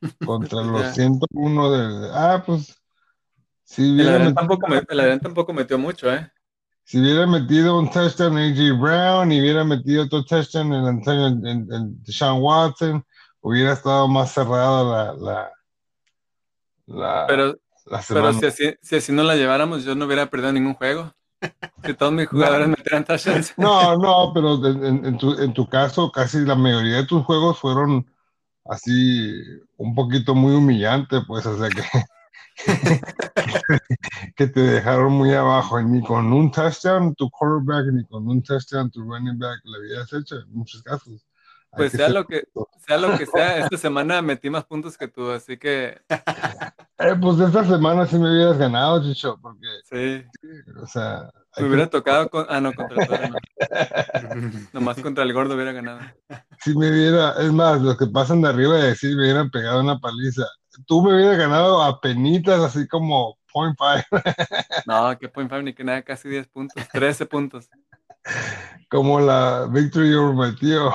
Contra 0.24 0.62
los 0.62 0.94
101 0.94 1.70
de... 1.72 2.10
Ah, 2.12 2.42
pues... 2.46 2.80
Sí, 3.64 4.00
el 4.00 4.08
Adrián 4.08 4.34
tampoco, 4.34 4.68
tampoco 5.20 5.52
metió 5.52 5.76
mucho, 5.76 6.14
¿eh? 6.14 6.30
Si 6.86 7.00
hubiera 7.00 7.26
metido 7.26 7.80
un 7.80 7.90
touchdown 7.90 8.38
en 8.38 8.52
A.J. 8.52 8.80
Brown 8.80 9.32
y 9.32 9.40
hubiera 9.40 9.64
metido 9.64 10.04
otro 10.04 10.24
touchdown 10.24 10.72
en, 10.72 10.86
Antonio, 10.86 11.26
en, 11.26 11.66
en 11.72 12.02
Deshaun 12.04 12.40
Watson, 12.40 13.04
hubiera 13.40 13.72
estado 13.72 14.06
más 14.06 14.32
cerrada 14.32 14.84
la, 14.84 15.14
la, 15.14 15.52
la, 16.86 17.24
pero, 17.26 17.56
Pero 18.08 18.32
si 18.34 18.46
así, 18.46 18.74
si 18.80 18.96
así 18.96 19.12
no 19.12 19.24
la 19.24 19.34
lleváramos, 19.34 19.82
yo 19.82 19.96
no 19.96 20.04
hubiera 20.04 20.26
perdido 20.26 20.52
ningún 20.52 20.74
juego. 20.74 21.12
Si 21.84 21.92
todos 21.94 22.12
mis 22.12 22.28
jugadores 22.28 22.68
metieran 22.68 23.04
touchdowns. 23.04 23.54
No, 23.56 23.96
no, 23.98 24.30
pero 24.32 24.64
en, 24.64 25.04
en, 25.04 25.18
tu, 25.18 25.36
en 25.40 25.52
tu 25.52 25.68
caso, 25.68 26.12
casi 26.12 26.38
la 26.44 26.54
mayoría 26.54 26.98
de 26.98 27.06
tus 27.06 27.24
juegos 27.24 27.58
fueron 27.58 28.08
así 28.64 29.42
un 29.76 29.92
poquito 29.92 30.36
muy 30.36 30.54
humillante, 30.54 31.20
pues, 31.26 31.46
o 31.46 31.58
sea 31.58 31.68
que 31.68 31.82
que 34.36 34.46
te 34.46 34.60
dejaron 34.60 35.12
muy 35.12 35.32
abajo. 35.32 35.80
Ni 35.82 36.02
con 36.02 36.32
un 36.32 36.50
touchdown 36.50 37.14
tu 37.14 37.30
quarterback, 37.30 37.92
ni 37.92 38.04
con 38.04 38.26
un 38.28 38.42
touchdown 38.42 38.90
tu 38.90 39.02
running 39.02 39.38
back 39.38 39.60
le 39.64 39.78
habías 39.78 40.12
hecho 40.12 40.36
en 40.36 40.52
muchos 40.52 40.82
casos. 40.82 41.26
pues 41.76 41.92
sea 41.92 42.08
lo, 42.08 42.26
que, 42.26 42.44
sea 42.86 42.98
lo 42.98 43.16
que 43.18 43.26
sea, 43.26 43.58
esta 43.58 43.76
semana 43.76 44.22
metí 44.22 44.48
más 44.48 44.64
puntos 44.64 44.96
que 44.96 45.08
tú, 45.08 45.30
así 45.30 45.56
que... 45.56 46.00
Eh, 46.98 47.14
pues 47.20 47.38
esta 47.38 47.62
semana 47.62 48.06
sí 48.06 48.18
me 48.18 48.30
hubieras 48.30 48.56
ganado, 48.56 49.02
Chicho, 49.02 49.38
porque... 49.42 49.66
Sí. 49.84 50.24
o 50.82 50.86
sea... 50.86 51.30
Me 51.58 51.68
hubiera 51.68 51.90
tocado 51.90 52.30
con... 52.30 52.46
Ah, 52.48 52.58
no, 52.58 52.72
contra 52.72 53.02
el 53.02 53.06
gordo 53.06 53.28
no. 53.28 54.48
Nomás 54.72 54.98
contra 55.02 55.24
el 55.24 55.34
gordo 55.34 55.56
hubiera 55.56 55.72
ganado. 55.72 56.00
Si 56.60 56.74
me 56.74 56.90
hubiera... 56.90 57.32
Es 57.32 57.52
más, 57.52 57.82
los 57.82 57.98
que 57.98 58.06
pasan 58.06 58.40
de 58.40 58.48
arriba 58.48 58.76
de 58.76 58.88
decir 58.88 59.14
me 59.14 59.24
hubieran 59.24 59.50
pegado 59.50 59.82
una 59.82 59.98
paliza 59.98 60.46
tú 60.86 61.02
me 61.02 61.14
hubieras 61.14 61.38
ganado 61.38 61.82
a 61.82 62.00
penitas, 62.00 62.60
así 62.60 62.86
como 62.86 63.38
point 63.52 63.76
five. 63.76 64.04
no, 64.86 65.18
que 65.18 65.28
point 65.28 65.48
five 65.48 65.62
ni 65.62 65.72
que 65.72 65.84
nada, 65.84 66.02
casi 66.02 66.28
10 66.28 66.48
puntos, 66.48 66.88
13 66.92 67.26
puntos. 67.26 67.68
Como 68.90 69.20
la 69.20 69.66
victory 69.70 70.14
over 70.14 70.34
my 70.34 70.54
tío. 70.56 70.90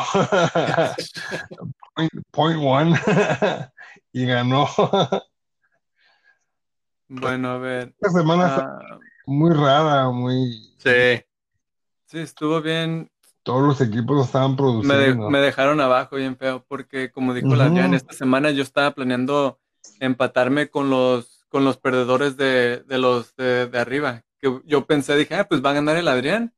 point, 2.31 2.57
one. 2.61 2.99
y 4.13 4.25
ganó. 4.25 4.67
bueno, 7.07 7.49
a 7.49 7.57
ver. 7.57 7.93
Esta 8.01 8.19
semana 8.19 8.55
ah, 8.57 8.99
muy 9.25 9.53
rara, 9.53 10.09
muy. 10.09 10.75
Sí. 10.77 11.23
Sí, 12.05 12.19
estuvo 12.19 12.61
bien 12.61 13.09
todos 13.43 13.61
los 13.63 13.81
equipos 13.81 14.25
estaban 14.25 14.55
produciendo. 14.55 15.29
Me, 15.29 15.39
dejaron 15.39 15.81
abajo 15.81 16.15
bien 16.15 16.37
feo, 16.37 16.63
porque 16.67 17.11
como 17.11 17.33
dijo 17.33 17.55
la 17.55 17.69
-huh. 17.69 17.89
la 17.89 17.95
esta 17.95 18.13
semana 18.13 18.51
yo 18.51 18.61
estaba 18.61 18.91
planeando 18.91 19.59
empatarme 19.99 20.69
con 20.69 20.89
los, 20.89 21.45
con 21.49 21.63
los 21.63 21.77
perdedores 21.77 22.37
de, 22.37 22.83
de 22.87 22.97
los 22.97 23.35
de, 23.35 23.67
de, 23.67 23.79
arriba. 23.79 24.23
Que 24.39 24.61
yo 24.65 24.85
pensé, 24.85 25.15
dije, 25.15 25.35
ah, 25.35 25.47
pues 25.47 25.63
va 25.63 25.71
a 25.71 25.75
ganar 25.75 25.97
el 25.97 26.07
Adrián 26.07 26.53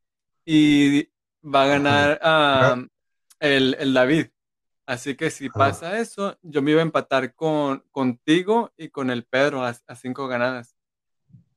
y 0.46 1.10
va 1.44 1.64
a 1.64 1.68
ganar 1.68 2.90
el, 3.40 3.76
el, 3.80 3.94
David. 3.94 4.28
Así 4.86 5.16
que 5.16 5.30
si 5.30 5.50
pasa 5.50 6.00
eso, 6.00 6.38
yo 6.42 6.62
me 6.62 6.72
iba 6.72 6.82
a 6.82 6.84
empatar 6.84 7.34
con, 7.36 7.84
contigo 7.92 8.72
y 8.78 8.90
con 8.90 9.10
el 9.10 9.24
Pedro 9.24 9.64
a, 9.64 9.74
cinco 9.96 10.28
ganadas. 10.28 10.76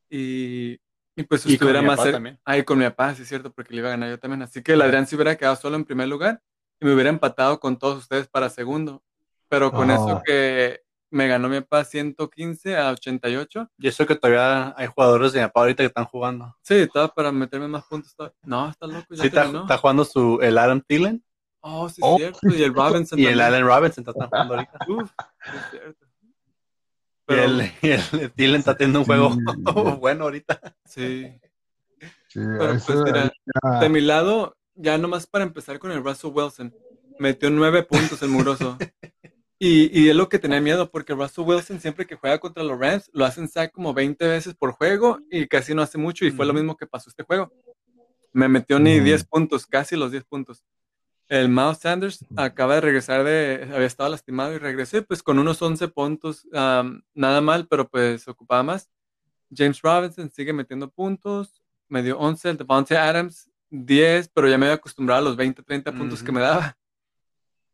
Y, 0.09 0.81
y 1.17 1.23
pues 1.25 1.43
si 1.43 1.55
estuviera 1.55 1.83
más 1.83 2.01
cerca. 2.01 2.39
Ahí 2.45 2.63
con 2.63 2.79
mi 2.79 2.85
papá, 2.85 3.15
sí 3.15 3.23
es 3.23 3.29
cierto, 3.29 3.53
porque 3.53 3.75
le 3.75 3.81
iba 3.81 3.89
a 3.89 3.93
ganar 3.93 4.11
yo 4.11 4.19
también. 4.19 4.43
Así 4.43 4.63
que 4.63 4.73
el 4.73 4.83
Adrián 4.83 5.07
se 5.07 5.17
hubiera 5.17 5.37
quedado 5.37 5.57
solo 5.57 5.77
en 5.77 5.85
primer 5.85 6.09
lugar 6.09 6.43
y 6.81 6.85
me 6.85 6.95
hubiera 6.95 7.11
empatado 7.11 7.59
con 7.59 7.79
todos 7.79 7.99
ustedes 7.99 8.29
para 8.29 8.51
segundo. 8.51 9.03
Pero 9.49 9.71
con 9.71 9.91
eso 9.91 10.23
que 10.25 10.86
me 11.17 11.27
ganó 11.27 11.49
mi 11.49 11.61
papá 11.61 11.85
115 11.85 12.77
a 12.77 12.91
88. 12.91 13.71
Y 13.79 13.89
eso 13.89 14.07
que 14.07 14.15
todavía 14.15 14.75
hay 14.77 14.87
jugadores 14.87 15.33
de 15.33 15.41
mi 15.41 15.47
papá 15.47 15.61
ahorita 15.61 15.83
que 15.83 15.87
están 15.89 16.05
jugando. 16.05 16.55
Sí, 16.63 16.75
estaba 16.75 17.09
para 17.09 17.33
meterme 17.33 17.69
más 17.69 17.85
puntos. 17.85 18.15
No, 18.43 18.69
está 18.69 18.87
loco. 18.87 19.07
Ya 19.11 19.23
sí, 19.23 19.29
está, 19.29 19.45
está, 19.45 19.79
jugando 19.79 20.05
su, 20.05 20.39
el 20.43 20.59
Adam 20.59 20.83
Thielen. 20.83 21.25
Oh, 21.61 21.89
sí, 21.89 22.03
es 22.03 22.09
oh. 22.09 22.17
cierto. 22.19 22.39
Y 22.45 22.63
el 22.63 22.75
Robinson. 22.75 23.19
y 23.19 23.27
el 23.27 23.41
Allen 23.41 23.67
Robinson 23.67 24.05
está 24.07 24.27
jugando 24.27 24.55
ahorita. 24.55 24.79
Uf, 24.89 25.11
es 25.55 25.71
cierto. 25.71 26.07
Pero, 27.25 27.43
y 27.43 27.89
el, 27.89 28.01
el 28.21 28.33
Thielen 28.33 28.61
está 28.61 28.77
teniendo 28.77 29.01
un 29.01 29.05
juego 29.07 29.31
bueno 29.99 30.25
ahorita. 30.25 30.61
Sí. 30.85 31.41
sí 32.29 32.41
Pero 32.59 32.79
pues 32.87 32.99
mira, 33.05 33.33
de 33.81 33.89
mi 33.89 34.01
lado, 34.03 34.57
ya 34.75 34.99
nomás 34.99 35.27
para 35.27 35.45
empezar 35.45 35.79
con 35.79 35.91
el 35.91 36.05
Russell 36.05 36.31
Wilson, 36.33 36.75
metió 37.19 37.51
nueve 37.51 37.83
puntos 37.83 38.23
el 38.23 38.29
muroso. 38.29 38.77
Y, 39.59 39.99
y, 39.99 40.11
es 40.11 40.17
lo 40.17 40.29
que 40.29 40.39
tenía 40.39 40.61
miedo, 40.61 40.91
porque 40.91 41.15
Russell 41.15 41.45
Wilson 41.45 41.81
siempre 41.81 42.07
que 42.07 42.17
juega 42.17 42.39
contra 42.39 42.63
los 42.63 42.79
Rams 42.79 43.11
lo 43.15 43.25
hacen 43.25 43.49
sack 43.49 43.73
como 43.73 43.95
20 43.95 44.27
veces 44.29 44.55
por 44.55 44.73
juego 44.73 45.19
y 45.31 45.47
casi 45.47 45.75
no 45.75 45.81
hace 45.81 45.97
mucho 45.97 46.27
y 46.27 46.31
fue 46.31 46.45
lo 46.45 46.53
mismo 46.53 46.77
que 46.77 46.87
pasó 46.87 47.09
este 47.09 47.23
juego. 47.23 47.51
Me 48.33 48.49
metió 48.49 48.79
ni 48.79 49.01
10 49.01 49.25
puntos, 49.25 49.67
casi 49.67 49.97
los 49.97 50.11
10 50.11 50.25
puntos. 50.25 50.63
El 51.29 51.49
Miles 51.49 51.79
Sanders 51.79 52.25
acaba 52.37 52.75
de 52.75 52.81
regresar 52.83 53.25
de, 53.25 53.69
había 53.75 53.87
estado 53.87 54.11
lastimado 54.11 54.53
y 54.55 54.59
regresé 54.59 55.01
pues 55.01 55.23
con 55.23 55.39
unos 55.39 55.61
11 55.63 55.89
puntos, 55.89 56.47
nada 56.53 57.41
mal, 57.41 57.67
pero 57.67 57.89
pues 57.89 58.29
ocupaba 58.29 58.63
más. 58.63 58.91
James 59.55 59.81
Robinson 59.81 60.31
sigue 60.31 60.53
metiendo 60.53 60.91
puntos, 60.91 61.63
me 61.89 62.03
dio 62.03 62.19
11, 62.19 62.51
el 62.51 62.57
Devontae 62.59 62.99
Adams 62.99 63.51
10, 63.71 64.29
pero 64.35 64.49
ya 64.49 64.59
me 64.59 64.67
había 64.67 64.77
acostumbrado 64.77 65.21
a 65.21 65.25
los 65.25 65.37
20, 65.37 65.63
30 65.63 65.93
puntos 65.93 66.23
que 66.23 66.33
me 66.33 66.41
daba. 66.41 66.77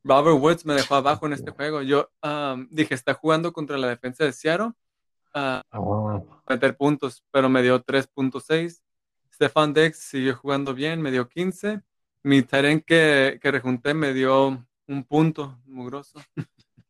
Robert 0.05 0.39
Woods 0.39 0.65
me 0.65 0.75
dejó 0.75 0.97
abajo 0.97 1.27
en 1.27 1.33
este 1.33 1.51
juego. 1.51 1.83
Yo 1.83 2.11
dije, 2.71 2.95
está 2.95 3.15
jugando 3.15 3.53
contra 3.53 3.79
la 3.79 3.89
defensa 3.89 4.25
de 4.25 4.33
Seattle. 4.33 4.73
a 5.35 5.63
ah, 5.71 6.23
meter 6.49 6.77
puntos, 6.77 7.25
pero 7.31 7.49
me 7.49 7.63
dio 7.63 7.85
3.6. 7.85 8.83
Stefan 9.33 9.73
Dex 9.73 9.99
siguió 9.99 10.37
jugando 10.37 10.75
bien, 10.75 11.01
me 11.01 11.11
dio 11.11 11.29
15. 11.29 11.81
Mi 12.25 12.43
Taren 12.43 12.81
que, 12.81 13.39
que 13.41 13.51
rejunté 13.51 13.95
me 13.95 14.13
dio 14.13 14.65
un 14.87 15.05
punto, 15.05 15.59
mugroso. 15.65 16.21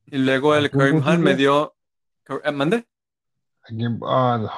Y 0.06 0.18
luego 0.18 0.54
el 0.54 0.70
Kareem 0.70 0.98
Hunt 0.98 1.20
me 1.20 1.34
dio. 1.34 1.74
Eh, 2.44 2.52
¿Mande? 2.52 2.86
Al 3.62 4.48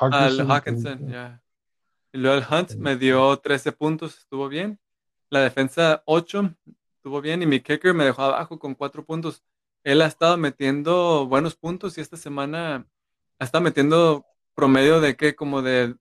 Hawkinson, 0.50 1.08
ya. 1.08 1.40
Y 2.12 2.18
luego 2.18 2.38
el 2.38 2.44
Hunt 2.50 2.74
me 2.74 2.96
dio 2.96 3.36
13 3.36 3.70
puntos, 3.70 4.18
estuvo 4.18 4.48
bien. 4.48 4.80
La 5.30 5.40
defensa 5.40 6.02
8, 6.06 6.54
estuvo 7.04 7.20
bien 7.20 7.42
y 7.42 7.46
mi 7.46 7.60
kicker 7.60 7.92
me 7.92 8.06
dejó 8.06 8.22
abajo 8.22 8.58
con 8.58 8.74
cuatro 8.74 9.04
puntos. 9.04 9.42
Él 9.82 10.00
ha 10.00 10.06
estado 10.06 10.38
metiendo 10.38 11.26
buenos 11.26 11.54
puntos 11.54 11.98
y 11.98 12.00
esta 12.00 12.16
semana 12.16 12.86
ha 13.38 13.44
estado 13.44 13.62
metiendo 13.62 14.24
promedio 14.54 15.02
de 15.02 15.14
que 15.14 15.36
como 15.36 15.60
de 15.60 15.94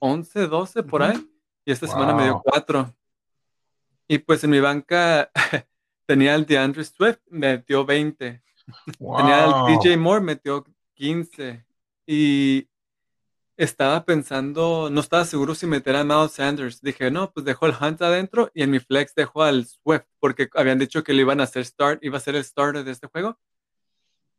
11, 0.00 0.48
12 0.48 0.82
por 0.82 1.04
ahí. 1.04 1.26
Y 1.64 1.72
esta 1.72 1.86
semana 1.86 2.12
me 2.12 2.24
dio 2.24 2.42
cuatro. 2.44 2.94
Y 4.06 4.18
pues 4.18 4.44
en 4.44 4.50
mi 4.50 4.60
banca 4.60 5.30
tenía 6.06 6.34
el 6.34 6.44
DeAndre 6.44 6.84
Swift, 6.84 7.20
metió 7.30 7.86
20. 7.86 8.42
Tenía 9.16 9.44
el 9.46 9.78
DJ 9.78 9.96
Moore, 9.96 10.20
metió 10.20 10.66
15. 10.92 11.64
Y 12.06 12.68
estaba 13.56 14.04
pensando, 14.04 14.88
no 14.90 15.00
estaba 15.00 15.24
seguro 15.24 15.54
si 15.54 15.66
meter 15.66 15.96
a 15.96 16.04
Miles 16.04 16.32
Sanders. 16.32 16.80
Dije, 16.80 17.10
no, 17.10 17.32
pues 17.32 17.44
dejó 17.44 17.66
el 17.66 17.74
Hunt 17.78 18.00
adentro 18.02 18.50
y 18.54 18.62
en 18.62 18.70
mi 18.70 18.78
flex 18.78 19.14
dejó 19.14 19.42
al 19.42 19.66
Swift, 19.66 20.04
porque 20.20 20.48
habían 20.54 20.78
dicho 20.78 21.04
que 21.04 21.12
le 21.12 21.22
iban 21.22 21.40
a 21.40 21.44
hacer 21.44 21.64
start, 21.64 22.02
iba 22.02 22.18
a 22.18 22.20
ser 22.20 22.36
el 22.36 22.44
starter 22.44 22.84
de 22.84 22.92
este 22.92 23.06
juego. 23.08 23.38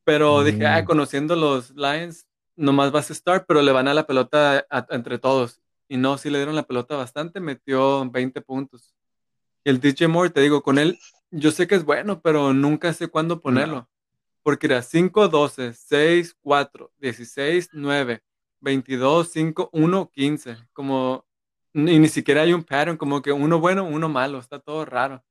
Pero 0.04 0.44
dije, 0.44 0.66
ah, 0.66 0.82
mm. 0.82 0.86
conociendo 0.86 1.36
los 1.36 1.72
Lions, 1.72 2.28
nomás 2.56 2.92
vas 2.92 3.10
a 3.12 3.14
start, 3.14 3.46
pero 3.48 3.62
le 3.62 3.72
van 3.72 3.88
a 3.88 3.94
la 3.94 4.06
pelota 4.06 4.66
entre 4.90 5.18
todos. 5.20 5.62
Y 5.88 5.98
no, 5.98 6.18
sí 6.18 6.30
le 6.30 6.40
dieron 6.40 6.56
la 6.56 6.64
pelota 6.64 6.96
bastante, 6.96 7.40
metió 7.40 8.10
20 8.10 8.42
puntos. 8.42 8.94
Y 9.64 9.70
el 9.70 9.80
DJ 9.80 10.08
Moore, 10.08 10.30
te 10.30 10.42
digo, 10.42 10.62
con 10.62 10.78
él, 10.78 11.00
yo 11.32 11.52
sé 11.52 11.68
que 11.68 11.76
es 11.76 11.86
bueno, 11.86 12.22
pero 12.22 12.54
nunca 12.54 12.94
sé 12.94 13.08
cuándo 13.08 13.42
ponerlo. 13.42 13.88
Porque 14.42 14.68
era 14.68 14.82
5, 14.82 15.30
12, 15.30 15.74
6, 15.74 16.36
4, 16.42 16.92
16, 17.00 17.70
9, 17.72 18.22
22, 18.64 19.30
5, 19.32 19.70
1, 19.72 20.12
15. 20.12 20.58
Como, 20.74 21.26
y 21.74 22.00
ni 22.00 22.08
siquiera 22.08 22.42
hay 22.42 22.54
un 22.54 22.64
pattern, 22.64 22.98
como 22.98 23.22
que 23.22 23.32
uno 23.32 23.60
bueno, 23.60 23.84
uno 23.84 24.10
malo, 24.10 24.40
está 24.40 24.60
todo 24.60 24.86
raro. 24.86 25.24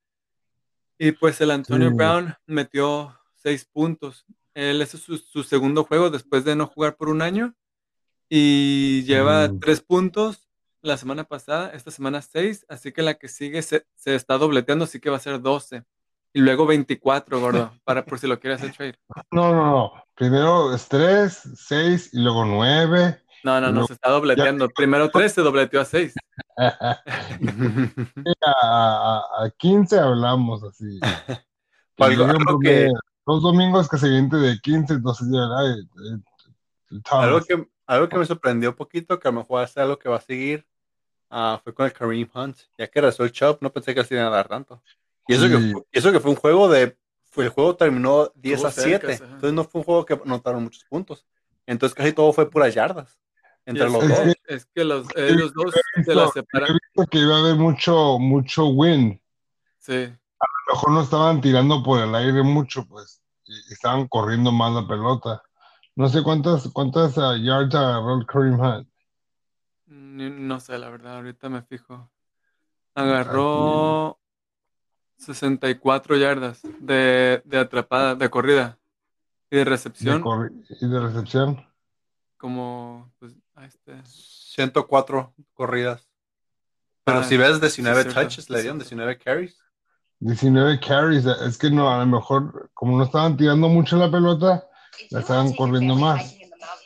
Y 0.99 1.13
pues 1.13 1.41
el 1.41 1.51
Antonio 1.51 1.91
Brown 1.91 2.35
metió 2.47 3.19
6 3.37 3.65
puntos. 3.73 4.25
Él 4.55 4.83
es 4.83 4.91
su, 4.91 5.19
su, 5.19 5.43
segundo 5.43 5.85
juego 5.85 6.11
después 6.11 6.45
de 6.45 6.55
no 6.55 6.67
jugar 6.67 6.97
por 6.97 7.09
un 7.09 7.23
año. 7.23 7.55
Y 8.29 9.03
lleva 9.05 9.51
3 9.59 9.81
puntos 9.81 10.49
la 10.83 10.97
semana 10.97 11.25
pasada, 11.25 11.71
esta 11.75 11.91
semana 11.91 12.21
6, 12.23 12.67
así 12.69 12.93
que 12.93 13.03
la 13.03 13.15
que 13.15 13.29
sigue 13.29 13.63
se, 13.63 13.87
se, 13.95 14.15
está 14.15 14.37
dobleteando, 14.37 14.85
así 14.85 15.01
que 15.01 15.11
va 15.11 15.17
a 15.17 15.21
ser 15.21 15.41
12. 15.41 15.85
Y 16.35 16.41
luego 16.41 16.67
24, 16.67 17.41
gordo, 17.41 17.73
para 17.85 18.05
por 18.05 18.19
si 18.19 18.27
lo 18.27 18.41
quieres 18.41 18.61
hacer 18.61 18.75
trade. 18.75 18.99
No, 19.31 19.55
no, 19.55 19.71
no. 19.71 19.93
Primero 20.15 20.75
es 20.75 20.89
3, 20.89 21.51
6 21.57 22.11
y 22.13 22.21
luego 22.21 22.45
9. 22.45 23.22
No, 23.45 23.61
no, 23.61 23.73
no, 23.73 23.87
se 23.87 23.95
está 23.95 24.11
dobleteando. 24.11 24.69
Primero 24.69 25.11
3 25.11 25.33
se 25.33 25.41
dobleteó 25.41 25.81
a 25.81 25.85
6. 25.85 26.15
a, 26.57 27.01
a, 28.63 29.51
15 29.57 29.99
hablamos 29.99 30.63
así. 30.63 31.01
Algo, 31.99 32.25
algo 32.25 32.59
que... 32.59 32.91
Dos 33.25 33.43
domingos 33.43 33.89
que 33.89 33.99
se 33.99 34.09
viene 34.09 34.37
de 34.37 34.59
15, 34.59 34.95
entonces 34.95 35.29
ya, 35.31 35.47
algo 37.11 37.41
que, 37.43 37.69
algo 37.87 38.09
que 38.09 38.19
me 38.19 38.27
sorprendió 38.27 38.71
un 38.71 38.75
poquito, 38.75 39.21
que 39.21 39.29
a 39.29 39.31
lo 39.31 39.39
mejor 39.39 39.59
va 39.59 39.63
a 39.63 39.69
ser 39.69 39.85
algo 39.85 39.97
que 40.01 40.09
va 40.09 40.17
a 40.17 40.21
seguir, 40.21 40.67
Ah, 41.35 41.59
fue 41.65 41.73
con 41.73 41.87
el 41.87 41.95
Kareem 41.95 42.29
Hunt. 42.35 42.59
Ya 42.77 42.87
que 42.89 43.01
rezó 43.01 43.25
el 43.25 43.33
Chop, 43.33 43.63
no 43.63 43.73
pensé 43.73 43.95
que 43.95 44.01
así 44.01 44.13
iban 44.13 44.27
a 44.27 44.31
dar 44.31 44.49
tanto. 44.49 44.83
Y 45.27 45.33
eso, 45.33 45.49
que, 45.49 45.73
eso 45.91 46.13
que 46.13 46.21
fue 46.21 46.31
un 46.31 46.37
juego 46.37 46.69
de. 46.69 46.99
Fue, 47.25 47.45
el 47.45 47.51
juego 47.51 47.75
terminó 47.75 48.31
10 48.35 48.65
a 48.67 48.71
7. 48.71 49.13
entonces 49.15 49.55
no 49.55 49.65
fue 49.65 49.81
un 49.81 49.85
juego 49.87 50.05
que 50.05 50.13
anotaron 50.13 50.63
muchos 50.63 50.85
puntos. 50.85 51.25
Entonces 51.65 51.95
casi 51.95 52.13
todo 52.13 52.35
fue 52.35 52.51
puras 52.51 52.75
yardas. 52.75 53.19
Entre 53.65 53.85
los 53.85 54.09
dos. 54.09 54.37
es 54.47 54.67
que 54.67 54.85
los, 54.85 55.07
ellos 55.17 55.53
dos 55.55 55.73
se 56.05 56.15
la 56.15 56.29
separan. 56.29 56.79
que 57.11 57.19
iba 57.19 57.37
a 57.37 57.41
haber 57.41 57.57
mucho, 57.57 58.19
mucho 58.19 58.67
win. 58.67 59.21
Sí. 59.79 59.95
A 59.95 60.47
lo 60.69 60.75
mejor 60.75 60.91
no 60.91 61.03
estaban 61.03 61.41
tirando 61.41 61.83
por 61.83 62.01
el 62.01 62.15
aire 62.15 62.43
mucho, 62.43 62.87
pues. 62.87 63.23
Y 63.45 63.73
estaban 63.73 64.09
corriendo 64.09 64.51
más 64.51 64.73
la 64.73 64.87
pelota. 64.87 65.43
No 65.95 66.09
sé 66.09 66.23
cuántas, 66.23 66.69
cuántas 66.69 67.17
uh, 67.19 67.37
yards 67.37 67.75
agarró 67.75 68.19
el 68.19 68.27
Kareem 68.27 68.59
Hunt. 68.59 68.89
No 69.87 70.59
sé, 70.59 70.79
la 70.79 70.89
verdad, 70.89 71.17
ahorita 71.17 71.49
me 71.49 71.63
fijo. 71.63 72.11
Agarró 72.95 74.19
64 75.17 76.17
yardas 76.17 76.63
de, 76.81 77.43
de 77.45 77.59
atrapada, 77.59 78.15
de 78.15 78.31
corrida. 78.31 78.79
Y 79.51 79.57
de 79.57 79.65
recepción. 79.65 80.25
¿Y 80.81 80.89
de 80.89 81.01
recepción? 81.01 81.67
Como, 82.39 83.13
pues, 83.19 83.35
este. 83.65 84.03
104 84.05 85.35
corridas. 85.55 86.09
Pero 87.05 87.19
ah, 87.19 87.25
si 87.25 87.37
ves 87.37 87.61
19 87.61 88.05
touches, 88.07 88.49
le 88.49 88.61
dieron 88.61 88.79
19 88.79 89.19
carries. 89.19 89.57
19 90.21 90.79
carries, 90.79 91.27
es 91.27 91.59
que 91.59 91.69
no, 91.69 91.91
a 91.93 91.99
lo 91.99 92.07
mejor, 92.07 92.71
como 92.75 92.97
no 92.97 93.05
estaban 93.05 93.37
tirando 93.37 93.69
mucho 93.69 93.97
la 93.97 94.09
pelota, 94.09 94.65
la 95.11 95.21
estaban 95.21 95.53
corriendo 95.55 95.97
más. 95.97 96.37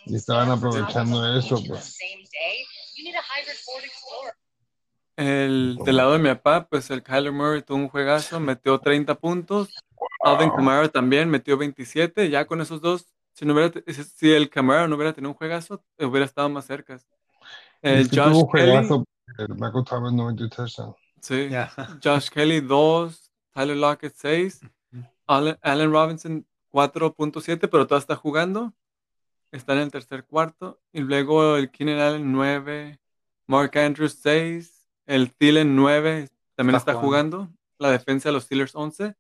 Y 0.07 0.17
estaban 0.17 0.51
aprovechando 0.51 1.37
eso, 1.39 1.63
pues. 1.67 1.99
El, 5.17 5.79
del 5.85 5.97
lado 5.97 6.13
de 6.13 6.19
mi 6.19 6.29
papá, 6.29 6.67
pues 6.69 6.91
el 6.91 7.03
Kyler 7.03 7.33
Murray 7.33 7.63
tuvo 7.63 7.79
un 7.79 7.89
juegazo, 7.89 8.39
metió 8.39 8.79
30 8.79 9.15
puntos. 9.17 9.71
Alvin 10.23 10.51
Kamara 10.51 10.89
también 10.89 11.29
metió 11.29 11.57
27. 11.57 12.31
Ya 12.31 12.47
con 12.47 12.61
esos 12.61 12.81
dos, 12.81 13.07
si, 13.37 13.45
no 13.45 13.53
hubiera, 13.53 13.71
si 13.87 14.33
el 14.33 14.49
Kamara 14.49 14.89
no 14.89 14.97
hubiera 14.97 15.13
tenido 15.13 15.31
un 15.31 15.37
juegazo, 15.37 15.85
hubiera 15.99 16.25
estado 16.25 16.49
más 16.49 16.65
cerca. 16.65 16.99
El 17.83 18.09
Josh 18.09 18.45
Kelly. 18.51 19.05
Sí. 21.21 21.51
Josh 22.03 22.31
Kelly 22.31 22.61
2, 22.61 23.33
Tyler 23.53 23.77
Lockett 23.77 24.15
6, 24.17 24.61
Allen, 25.27 25.93
Robinson 25.93 26.47
4.7, 26.73 27.69
pero 27.69 27.87
todavía 27.87 27.99
está 27.99 28.17
jugando. 28.17 28.73
Está 29.53 29.75
en 29.75 29.81
el 29.81 29.91
tercer 29.91 30.25
cuarto. 30.25 30.81
Y 30.91 31.01
luego 31.01 31.57
el 31.57 31.71
Keenan 31.71 31.99
Allen 31.99 32.33
9, 32.33 32.99
Mark 33.49 33.77
Andrews 33.77 34.19
6, 34.23 34.89
el 35.05 35.31
Thielen 35.35 35.77
9 35.77 36.31
también 36.55 36.77
está, 36.77 36.95
jugando. 36.95 37.51
La 37.79 37.91
defensa 37.91 38.31
de 38.31 38.33
los 38.33 38.45
Steelers 38.45 38.75
11. 38.75 39.15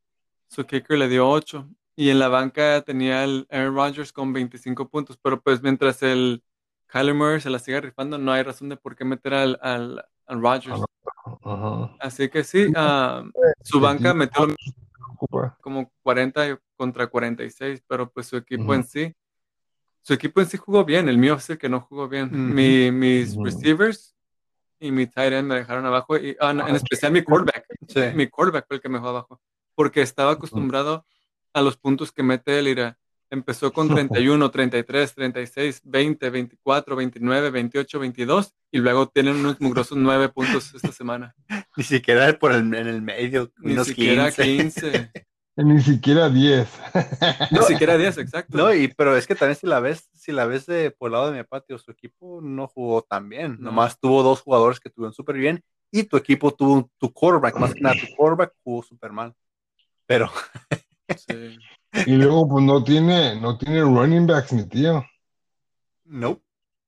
Su 0.48 0.64
kicker 0.64 0.96
le 0.96 1.08
dio 1.08 1.28
8. 1.28 1.68
Y 1.96 2.10
en 2.10 2.18
la 2.18 2.28
banca 2.28 2.82
tenía 2.82 3.24
el 3.24 3.48
Aaron 3.50 3.74
Rodgers 3.74 4.12
con 4.12 4.32
25 4.32 4.88
puntos. 4.88 5.18
Pero 5.20 5.40
pues 5.40 5.62
mientras 5.62 6.02
el 6.02 6.44
Kyler 6.86 7.14
Murray 7.14 7.40
se 7.40 7.50
la 7.50 7.58
siga 7.58 7.80
rifando, 7.80 8.18
no 8.18 8.32
hay 8.32 8.42
razón 8.42 8.68
de 8.68 8.76
por 8.76 8.94
qué 8.94 9.04
meter 9.04 9.34
al, 9.34 9.58
al, 9.62 10.04
Rodgers. 10.28 10.80
Así 12.00 12.28
que 12.28 12.44
sí, 12.44 12.72
ah, 12.76 13.24
su 13.62 13.80
banca 13.80 14.14
metió 14.14 14.46
como 15.60 15.90
40 16.02 16.60
contra 16.76 17.06
46, 17.06 17.82
pero 17.86 18.10
pues 18.10 18.26
su 18.26 18.36
equipo 18.36 18.74
en 18.74 18.84
sí, 18.84 19.14
su 20.02 20.12
equipo 20.12 20.40
en 20.40 20.46
sí 20.46 20.56
jugó 20.56 20.84
bien, 20.84 21.08
el 21.08 21.18
mío 21.18 21.34
es 21.34 21.50
el 21.50 21.58
que 21.58 21.68
no 21.68 21.80
jugó 21.80 22.08
bien. 22.08 22.54
mis 22.54 23.36
receivers 23.36 24.14
y 24.78 24.90
mi 24.90 25.06
tight 25.06 25.32
end 25.32 25.48
me 25.48 25.56
dejaron 25.56 25.86
abajo, 25.86 26.16
y, 26.16 26.36
ah, 26.40 26.50
en 26.50 26.60
ah, 26.60 26.76
especial 26.76 27.12
mi 27.12 27.22
quarterback. 27.22 27.66
Mi 28.14 28.28
quarterback 28.28 28.66
fue 28.66 28.76
el 28.76 28.82
que 28.82 28.88
me 28.88 28.98
dejó 28.98 29.08
abajo, 29.08 29.40
porque 29.74 30.02
estaba 30.02 30.32
acostumbrado 30.32 31.06
a 31.56 31.62
los 31.62 31.78
puntos 31.78 32.12
que 32.12 32.22
mete 32.22 32.58
él. 32.58 32.68
Ira. 32.68 32.98
Empezó 33.28 33.72
con 33.72 33.88
31, 33.88 34.50
33, 34.50 35.14
36, 35.14 35.80
20, 35.84 36.30
24, 36.30 36.94
29, 36.94 37.50
28, 37.50 37.98
22 37.98 38.54
y 38.70 38.78
luego 38.78 39.08
tienen 39.08 39.36
unos 39.36 39.60
mugrosos 39.60 39.98
9 39.98 40.28
puntos 40.28 40.72
esta 40.74 40.92
semana. 40.92 41.34
Ni 41.76 41.82
siquiera 41.82 42.38
por 42.38 42.52
el, 42.52 42.72
en 42.72 42.86
el 42.86 43.02
medio, 43.02 43.50
Ni 43.58 43.76
siquiera 43.84 44.30
15. 44.30 45.10
Ni 45.56 45.80
siquiera 45.80 46.28
10. 46.28 46.68
Ni 47.50 47.58
siquiera 47.62 47.96
10, 47.96 48.18
exacto. 48.18 48.58
No, 48.58 48.72
y, 48.72 48.88
pero 48.88 49.16
es 49.16 49.26
que 49.26 49.34
también 49.34 49.56
si 49.56 49.66
la 49.66 49.80
ves, 49.80 50.08
si 50.14 50.30
la 50.30 50.44
ves 50.44 50.66
de 50.66 50.92
por 50.92 51.08
el 51.08 51.14
lado 51.14 51.32
de 51.32 51.38
mi 51.38 51.44
patio, 51.44 51.78
su 51.78 51.90
equipo 51.90 52.40
no 52.42 52.68
jugó 52.68 53.02
tan 53.02 53.28
bien. 53.28 53.56
Nomás 53.58 53.98
tuvo 53.98 54.22
dos 54.22 54.42
jugadores 54.42 54.78
que 54.78 54.90
tuvieron 54.90 55.14
súper 55.14 55.36
bien 55.36 55.64
y 55.90 56.04
tu 56.04 56.16
equipo 56.16 56.52
tuvo 56.52 56.90
tu 56.98 57.12
quarterback, 57.12 57.56
más 57.56 57.74
que 57.74 57.80
nada 57.80 57.96
tu 57.98 58.14
quarterback 58.14 58.52
jugó 58.62 58.82
súper 58.82 59.10
mal. 59.10 59.34
Pero. 60.06 60.30
Sí. 61.16 61.58
Y 62.06 62.16
luego, 62.16 62.48
pues 62.48 62.64
no 62.64 62.82
tiene, 62.84 63.40
no 63.40 63.56
tiene 63.56 63.80
running 63.80 64.26
backs, 64.26 64.52
mi 64.52 64.64
tío. 64.64 65.04
No. 66.04 66.40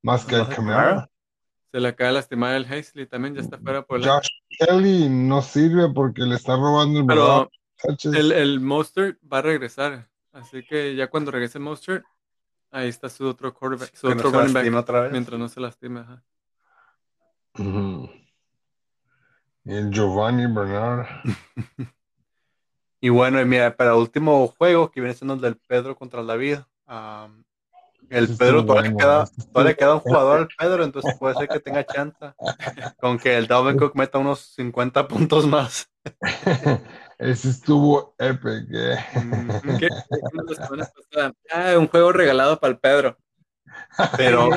Más 0.03 0.25
que 0.25 0.37
el 0.37 0.49
Camara. 0.49 1.09
Se 1.73 1.81
le 1.81 1.89
acaba 1.89 2.09
de 2.09 2.15
lastimar 2.15 2.55
el 2.55 2.65
Hazley 2.65 3.07
también, 3.07 3.35
ya 3.35 3.43
está 3.43 3.59
fuera 3.59 3.83
por 3.83 4.01
la. 4.01 4.15
Josh 4.15 4.29
Kelly 4.59 5.09
no 5.09 5.43
sirve 5.43 5.91
porque 5.93 6.23
le 6.23 6.37
está 6.37 6.57
robando 6.57 7.01
el 7.01 7.07
Pero, 7.07 7.51
el, 8.05 8.33
el 8.33 8.61
Monster 8.61 9.19
va 9.31 9.39
a 9.39 9.43
regresar. 9.43 10.09
Así 10.33 10.65
que 10.65 10.95
ya 10.95 11.09
cuando 11.09 11.31
regrese 11.31 11.59
Monster, 11.59 12.05
ahí 12.71 12.89
está 12.89 13.09
su 13.09 13.27
otro 13.27 13.53
quarterback, 13.53 13.95
su 13.95 14.09
otro 14.09 14.31
running 14.31 14.53
back. 14.53 14.75
Otra 14.75 15.01
vez. 15.03 15.13
Mientras 15.13 15.39
no 15.39 15.49
se 15.49 15.61
lastime. 15.61 16.01
Ajá. 16.01 16.23
el 19.65 19.91
Giovanni 19.91 20.47
Bernard. 20.47 21.07
y 23.01 23.09
bueno, 23.11 23.41
y 23.41 23.45
mira, 23.45 23.77
para 23.77 23.91
el 23.91 23.99
último 23.99 24.49
juego 24.49 24.91
que 24.91 25.01
viene 25.01 25.15
siendo 25.15 25.35
el 25.35 25.41
del 25.41 25.57
Pedro 25.57 25.97
contra 25.97 26.21
el 26.21 26.27
David. 26.27 26.59
el 28.11 28.37
Pedro 28.37 28.65
todavía, 28.65 28.95
queda, 28.97 29.25
todavía 29.53 29.75
queda 29.75 29.95
un 29.95 30.01
jugador 30.01 30.41
al 30.41 30.49
Pedro, 30.59 30.85
entonces 30.85 31.15
puede 31.19 31.35
ser 31.35 31.49
que 31.49 31.61
tenga 31.61 31.85
chance 31.85 32.33
con 32.99 33.19
que 33.19 33.37
el 33.37 33.47
Dalvin 33.47 33.79
Cook 33.79 33.95
meta 33.95 34.19
unos 34.19 34.41
50 34.55 35.07
puntos 35.07 35.47
más. 35.47 35.91
Ese 37.19 37.51
estuvo 37.51 38.15
épico. 38.19 38.75
¿eh? 38.75 38.99
ah, 41.53 41.75
un 41.77 41.89
juego 41.89 42.13
regalado 42.13 42.59
para 42.59 42.73
el 42.73 42.79
Pedro. 42.79 43.17
Pero, 44.17 44.51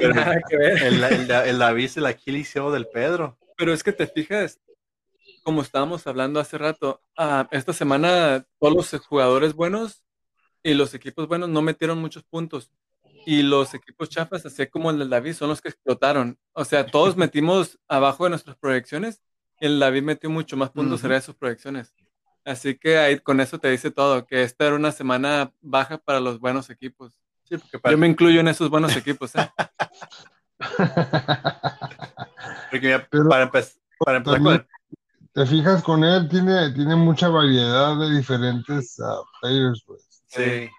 El, 0.00 1.02
el, 1.04 1.30
el, 1.30 1.58
David 1.58 1.88
se 1.88 2.00
la 2.00 2.14
del 2.14 2.86
Pedro. 2.88 3.38
Pero 3.56 3.72
es 3.72 3.82
que 3.82 3.92
te 3.92 4.06
fijas, 4.06 4.58
como 5.44 5.62
estábamos 5.62 6.06
hablando 6.08 6.40
hace 6.40 6.58
rato, 6.58 7.02
ah, 7.16 7.46
esta 7.52 7.72
semana 7.72 8.44
todos 8.58 8.92
los 8.92 9.06
jugadores 9.06 9.54
buenos 9.54 10.02
y 10.62 10.74
los 10.74 10.92
equipos 10.94 11.28
buenos 11.28 11.48
no 11.50 11.62
metieron 11.62 11.98
muchos 12.00 12.24
puntos. 12.24 12.72
Y 13.26 13.42
los 13.42 13.72
equipos 13.74 14.10
chafas, 14.10 14.44
así 14.44 14.66
como 14.66 14.90
el 14.90 14.98
del 14.98 15.08
David, 15.10 15.34
son 15.34 15.48
los 15.48 15.60
que 15.62 15.68
explotaron. 15.68 16.38
O 16.52 16.64
sea, 16.64 16.84
todos 16.86 17.16
metimos 17.16 17.78
abajo 17.88 18.24
de 18.24 18.30
nuestras 18.30 18.56
proyecciones 18.56 19.22
y 19.60 19.66
el 19.66 19.78
David 19.78 20.02
metió 20.02 20.28
mucho 20.28 20.56
más 20.56 20.70
puntos 20.70 21.00
Ujú. 21.00 21.08
de 21.12 21.20
sus 21.20 21.34
proyecciones. 21.34 21.94
Así 22.44 22.76
que 22.76 22.98
ahí 22.98 23.18
con 23.20 23.40
eso 23.40 23.58
te 23.58 23.70
dice 23.70 23.90
todo, 23.90 24.26
que 24.26 24.42
esta 24.42 24.66
era 24.66 24.76
una 24.76 24.92
semana 24.92 25.52
baja 25.62 25.96
para 25.98 26.20
los 26.20 26.38
buenos 26.40 26.68
equipos. 26.68 27.18
Sí, 27.44 27.56
porque 27.56 27.78
para, 27.78 27.92
Yo 27.92 27.98
me 27.98 28.08
incluyo 28.08 28.40
en 28.40 28.48
esos 28.48 28.68
buenos 28.68 28.94
equipos. 28.96 29.34
¿eh? 29.36 29.48
porque 32.70 32.86
mira, 32.86 33.06
Pero- 33.10 33.28
para, 33.28 33.50
empe- 33.50 33.76
para 33.98 34.16
empezar 34.18 34.42
con 34.42 34.52
el- 34.52 34.66
Te 35.34 35.44
fijas 35.46 35.82
con 35.82 36.04
él, 36.04 36.28
tiene, 36.28 36.70
tiene 36.70 36.94
mucha 36.94 37.28
variedad 37.28 37.98
de 37.98 38.16
diferentes 38.16 39.00
ah, 39.00 39.20
players, 39.40 39.82
pues. 39.86 40.22
sí. 40.26 40.70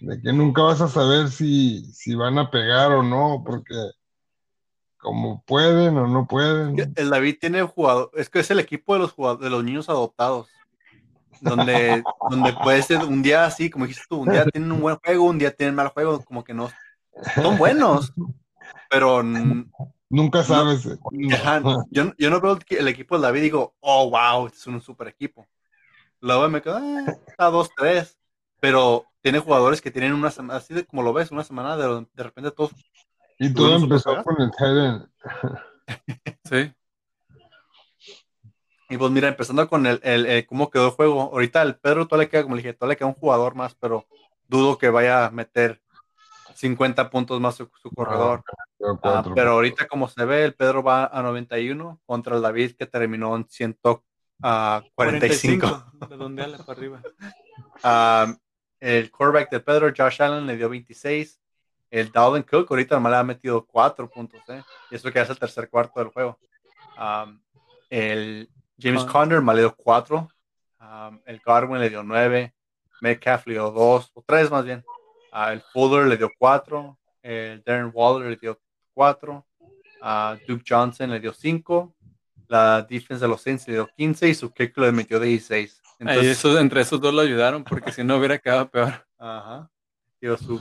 De 0.00 0.22
que 0.22 0.32
nunca 0.32 0.62
vas 0.62 0.80
a 0.80 0.88
saber 0.88 1.28
si, 1.28 1.84
si 1.92 2.14
van 2.14 2.38
a 2.38 2.50
pegar 2.50 2.92
o 2.92 3.02
no, 3.02 3.42
porque 3.44 3.74
como 5.02 5.42
pueden 5.44 5.98
o 5.98 6.06
no 6.06 6.26
pueden. 6.26 6.92
El 6.96 7.10
David 7.10 7.36
tiene 7.40 7.62
jugador, 7.62 8.10
es 8.14 8.30
que 8.30 8.38
es 8.38 8.50
el 8.50 8.60
equipo 8.60 8.94
de 8.94 9.00
los 9.00 9.12
jugadores, 9.12 9.44
de 9.44 9.50
los 9.50 9.62
niños 9.62 9.88
adoptados. 9.88 10.48
Donde, 11.40 12.02
donde 12.30 12.52
puede 12.54 12.82
ser 12.82 12.98
un 13.04 13.22
día 13.22 13.44
así, 13.44 13.68
como 13.68 13.86
dijiste 13.86 14.06
tú, 14.08 14.20
un 14.22 14.30
día 14.30 14.46
tienen 14.46 14.72
un 14.72 14.80
buen 14.80 14.96
juego, 14.96 15.24
un 15.24 15.38
día 15.38 15.54
tienen 15.54 15.74
mal 15.74 15.88
juego, 15.88 16.24
como 16.24 16.42
que 16.42 16.54
no. 16.54 16.70
Son 17.34 17.58
buenos, 17.58 18.12
pero 18.88 19.22
Nunca 20.12 20.44
sabes. 20.44 20.86
ajá, 21.32 21.62
yo, 21.90 22.12
yo 22.18 22.28
no 22.28 22.38
veo 22.42 22.58
el, 22.68 22.88
equipo 22.88 23.14
del 23.14 23.22
David 23.22 23.40
y 23.40 23.44
digo, 23.44 23.74
oh, 23.80 24.10
wow, 24.10 24.46
este 24.46 24.58
es 24.58 24.66
un 24.66 24.82
super 24.82 25.08
equipo. 25.08 25.48
Luego 26.20 26.46
me 26.50 26.60
quedo, 26.60 26.76
ah, 26.76 27.16
a 27.38 27.46
dos, 27.46 27.70
tres, 27.74 28.18
pero 28.60 29.06
tiene 29.22 29.38
jugadores 29.38 29.80
que 29.80 29.90
tienen 29.90 30.12
una 30.12 30.30
semana, 30.30 30.58
así 30.58 30.74
de 30.74 30.84
como 30.84 31.02
lo 31.02 31.14
ves, 31.14 31.30
una 31.30 31.44
semana 31.44 31.78
de, 31.78 32.06
de 32.12 32.22
repente 32.22 32.50
todos. 32.50 32.72
Y 33.38 33.54
todo 33.54 33.78
¿Tuvieron 33.78 33.82
empezó 33.84 34.22
con 34.22 34.36
el 34.38 34.78
end. 34.78 35.08
Sí. 36.44 36.72
Y 38.90 38.98
pues 38.98 39.10
mira, 39.10 39.28
empezando 39.28 39.66
con 39.66 39.86
el, 39.86 39.98
el, 40.02 40.26
el 40.26 40.46
cómo 40.46 40.70
quedó 40.70 40.88
el 40.88 40.92
juego. 40.92 41.22
Ahorita 41.22 41.62
el 41.62 41.76
Pedro 41.76 42.06
todavía 42.06 42.26
le 42.26 42.30
queda, 42.30 42.42
como 42.42 42.56
le 42.56 42.62
dije, 42.62 42.74
todavía 42.74 42.92
le 42.92 42.98
queda 42.98 43.08
un 43.08 43.14
jugador 43.14 43.54
más, 43.54 43.74
pero 43.76 44.06
dudo 44.46 44.76
que 44.76 44.90
vaya 44.90 45.24
a 45.24 45.30
meter 45.30 45.80
50 46.54 47.08
puntos 47.08 47.40
más 47.40 47.54
su, 47.54 47.70
su 47.80 47.90
corredor. 47.90 48.44
Pero 48.82 48.98
Ah, 49.04 49.22
pero 49.34 49.52
ahorita 49.52 49.86
como 49.86 50.08
se 50.08 50.24
ve, 50.24 50.44
el 50.44 50.54
Pedro 50.54 50.82
va 50.82 51.06
a 51.06 51.22
91 51.22 52.00
contra 52.04 52.34
el 52.36 52.42
David 52.42 52.72
que 52.76 52.86
terminó 52.86 53.36
en 53.36 53.46
145. 53.48 55.84
De 56.08 56.16
donde 56.16 56.42
ala 56.42 56.58
para 56.58 56.72
arriba. 56.78 57.00
Ah, 57.84 58.34
el 58.80 59.10
quarterback 59.10 59.50
de 59.50 59.60
Pedro, 59.60 59.92
Josh 59.96 60.22
Allen, 60.22 60.46
le 60.46 60.56
dio 60.56 60.68
26. 60.68 61.40
El 61.90 62.10
Dalvin 62.12 62.42
Cook 62.42 62.66
ahorita 62.70 62.94
nomás 62.96 63.12
le 63.12 63.18
ha 63.18 63.24
metido 63.24 63.64
4 63.66 64.08
puntos, 64.08 64.40
¿eh? 64.48 64.62
Y 64.90 64.96
eso 64.96 65.10
que 65.12 65.20
hace 65.20 65.32
el 65.32 65.38
tercer 65.38 65.68
cuarto 65.68 66.00
del 66.00 66.08
juego. 66.10 66.38
Um, 66.98 67.40
el 67.90 68.48
James 68.78 69.04
Ah. 69.06 69.12
Conner 69.12 69.42
me 69.42 69.52
le 69.54 69.60
dio 69.60 69.74
4. 69.76 70.28
Um, 70.80 71.20
el 71.26 71.40
Godwin 71.44 71.80
le 71.80 71.90
dio 71.90 72.02
9. 72.02 72.54
Metcalf 73.00 73.46
le 73.46 73.54
dio 73.54 73.70
2, 73.70 74.10
o 74.14 74.22
3 74.26 74.50
más 74.50 74.64
bien. 74.64 74.84
Ah, 75.32 75.52
el 75.52 75.60
Fuller 75.60 76.06
le 76.06 76.16
dio 76.16 76.30
4. 76.38 76.98
El 77.22 77.62
Darren 77.64 77.90
Waller 77.92 78.30
le 78.30 78.36
dio 78.36 78.58
4. 78.94 79.46
Ah, 80.00 80.36
Duke 80.46 80.64
Johnson 80.68 81.10
le 81.10 81.20
dio 81.20 81.32
5. 81.32 81.94
La 82.48 82.82
defense 82.82 83.22
de 83.24 83.28
los 83.28 83.40
Saints 83.40 83.66
le 83.68 83.74
dio 83.74 83.88
15 83.96 84.28
y 84.28 84.34
su 84.34 84.52
kick 84.52 84.76
le 84.78 84.92
metió 84.92 85.18
16. 85.20 85.80
Ahí 85.84 85.96
Entonces, 86.00 86.38
esos- 86.38 86.58
entre 86.60 86.80
esos 86.82 87.00
dos 87.00 87.14
lo 87.14 87.20
ayudaron 87.22 87.64
porque 87.64 87.92
si 87.92 88.02
no 88.04 88.16
hubiera 88.16 88.38
quedado 88.38 88.68
peor. 88.70 89.06
Ajá. 89.18 89.70
Digo, 90.20 90.36
su, 90.36 90.58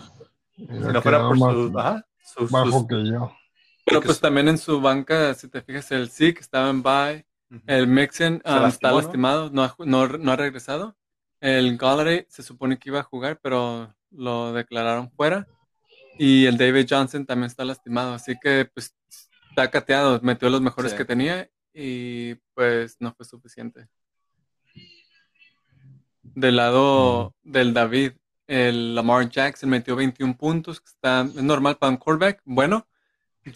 si 0.56 0.63
no 0.67 1.02
fuera 1.02 1.20
por 1.28 1.38
más 1.38 1.54
su, 1.54 1.74
ajá, 1.80 2.08
sus- 2.24 2.52
bajo 2.52 2.72
sus- 2.72 2.88
que 2.88 3.06
yo. 3.10 3.36
Pero 3.86 4.02
pues 4.02 4.17
su- 4.17 4.22
también 4.22 4.48
en 4.48 4.58
su 4.58 4.80
banca, 4.80 5.34
si 5.34 5.48
te 5.50 5.62
fijas, 5.62 5.91
el 5.91 6.10
Zeke 6.10 6.39
estaba 6.39 6.70
en 6.70 6.82
bye, 6.84 7.26
Ujú. 7.50 7.62
el 7.67 7.88
Mixon 7.88 8.41
Se 8.46 8.52
um, 8.52 8.62
lastimó, 8.62 8.67
está 8.70 8.91
lastimado, 8.91 9.50
no 9.52 9.76
no, 9.80 10.08
no 10.08 10.32
ha 10.32 10.36
regresado. 10.36 10.96
El 11.39 11.76
Galladay 11.78 12.26
se 12.30 12.44
supone 12.44 12.78
que 12.78 12.89
iba 12.89 13.00
a 13.00 13.04
jugar, 13.04 13.39
pero 13.41 13.94
lo 14.12 14.54
declararon 14.54 15.10
fuera. 15.12 15.48
Y 16.17 16.45
el 16.45 16.58
David 16.58 16.88
Johnson 16.89 17.26
también 17.26 17.47
está 17.47 17.65
lastimado, 17.65 18.13
así 18.13 18.36
que 18.41 18.69
pues 18.74 18.95
está 19.50 19.69
cateado, 19.69 20.19
metió 20.21 20.50
los 20.50 20.62
mejores 20.62 20.91
Sí. 20.91 20.97
que 20.97 21.06
tenía 21.06 21.50
y 21.74 22.36
pues 22.54 22.97
no 23.00 23.13
fue 23.13 23.26
suficiente. 23.26 23.88
Del 26.24 26.56
lado 26.58 27.36
del 27.43 27.74
David, 27.74 28.13
el 28.47 28.95
Lamar 28.95 29.30
Jackson 29.30 29.69
metió 29.69 29.95
21 29.95 30.38
puntos, 30.38 30.80
que 30.80 30.89
está 30.89 31.21
es 31.21 31.43
normal 31.43 31.78
para 31.78 31.91
un 31.91 31.97
quarterback. 31.97 32.41
Bueno, 32.45 32.88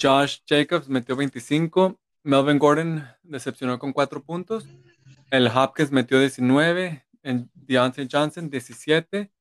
Josh 0.02 0.40
Jacobs 0.48 0.90
metió 0.90 1.16
25, 1.16 2.00
Melvin 2.24 2.58
Gordon 2.58 3.08
decepcionó 3.24 3.78
con 3.78 3.94
4 3.94 4.24
puntos, 4.24 4.68
el 5.30 5.48
Hopkins 5.48 5.92
metió 5.92 6.20
19, 6.20 7.06
el 7.24 7.50
Deontay 7.54 8.08
Johnson 8.12 8.50
17, 8.50 9.32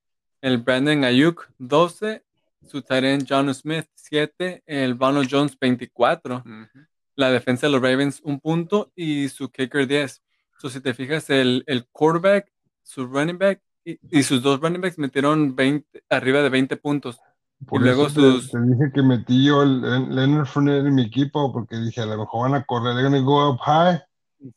el 0.42 0.58
Brandon 0.58 1.04
Ayuk 1.04 1.48
12, 1.58 2.22
su 2.66 2.82
tight 2.82 3.04
end 3.04 3.26
John 3.28 3.52
Smith 3.54 3.86
7, 3.94 4.62
el 4.66 4.98
Ronald 4.98 5.28
Jones 5.30 5.56
24 5.58 6.36
Ujú. 6.38 6.68
la 7.16 7.30
defensa 7.30 7.66
de 7.66 7.72
los 7.72 7.82
Ravens 7.82 8.20
un 8.24 8.40
punto 8.40 8.92
y 8.96 9.28
su 9.28 9.50
kicker 9.50 9.86
10. 9.86 10.22
So, 10.58 10.68
si 10.68 10.80
te 10.80 10.94
fijas, 10.94 11.28
el, 11.30 11.62
el 11.66 11.86
quarterback, 11.92 12.50
su 12.82 13.06
running 13.06 13.38
back 13.38 13.60
y, 13.84 13.98
y 14.10 14.22
sus 14.22 14.42
dos 14.42 14.60
running 14.60 14.80
backs 14.80 14.98
metieron 14.98 15.54
20, 15.54 16.04
arriba 16.10 16.40
de 16.42 16.48
20 16.48 16.76
puntos. 16.76 17.18
Por 17.66 17.80
Y 17.80 17.84
luego 17.84 18.06
eso 18.08 18.14
te, 18.20 18.20
sus- 18.40 18.50
te 18.50 18.60
dije 18.60 18.90
que 18.94 19.02
metí 19.02 19.46
yo 19.46 19.62
el, 19.62 19.84
el 19.84 20.14
Leonard 20.14 20.46
Fournette 20.46 20.86
en 20.86 20.94
mi 20.94 21.02
equipo, 21.02 21.52
porque 21.52 21.76
dije, 21.76 22.00
a 22.00 22.06
lo 22.06 22.18
mejor 22.18 22.50
van 22.50 22.60
a 22.60 22.64
correr, 22.64 22.94
they're 22.94 23.04
gonna 23.08 23.20
go 23.20 23.50
up 23.50 23.58
high. 23.60 24.00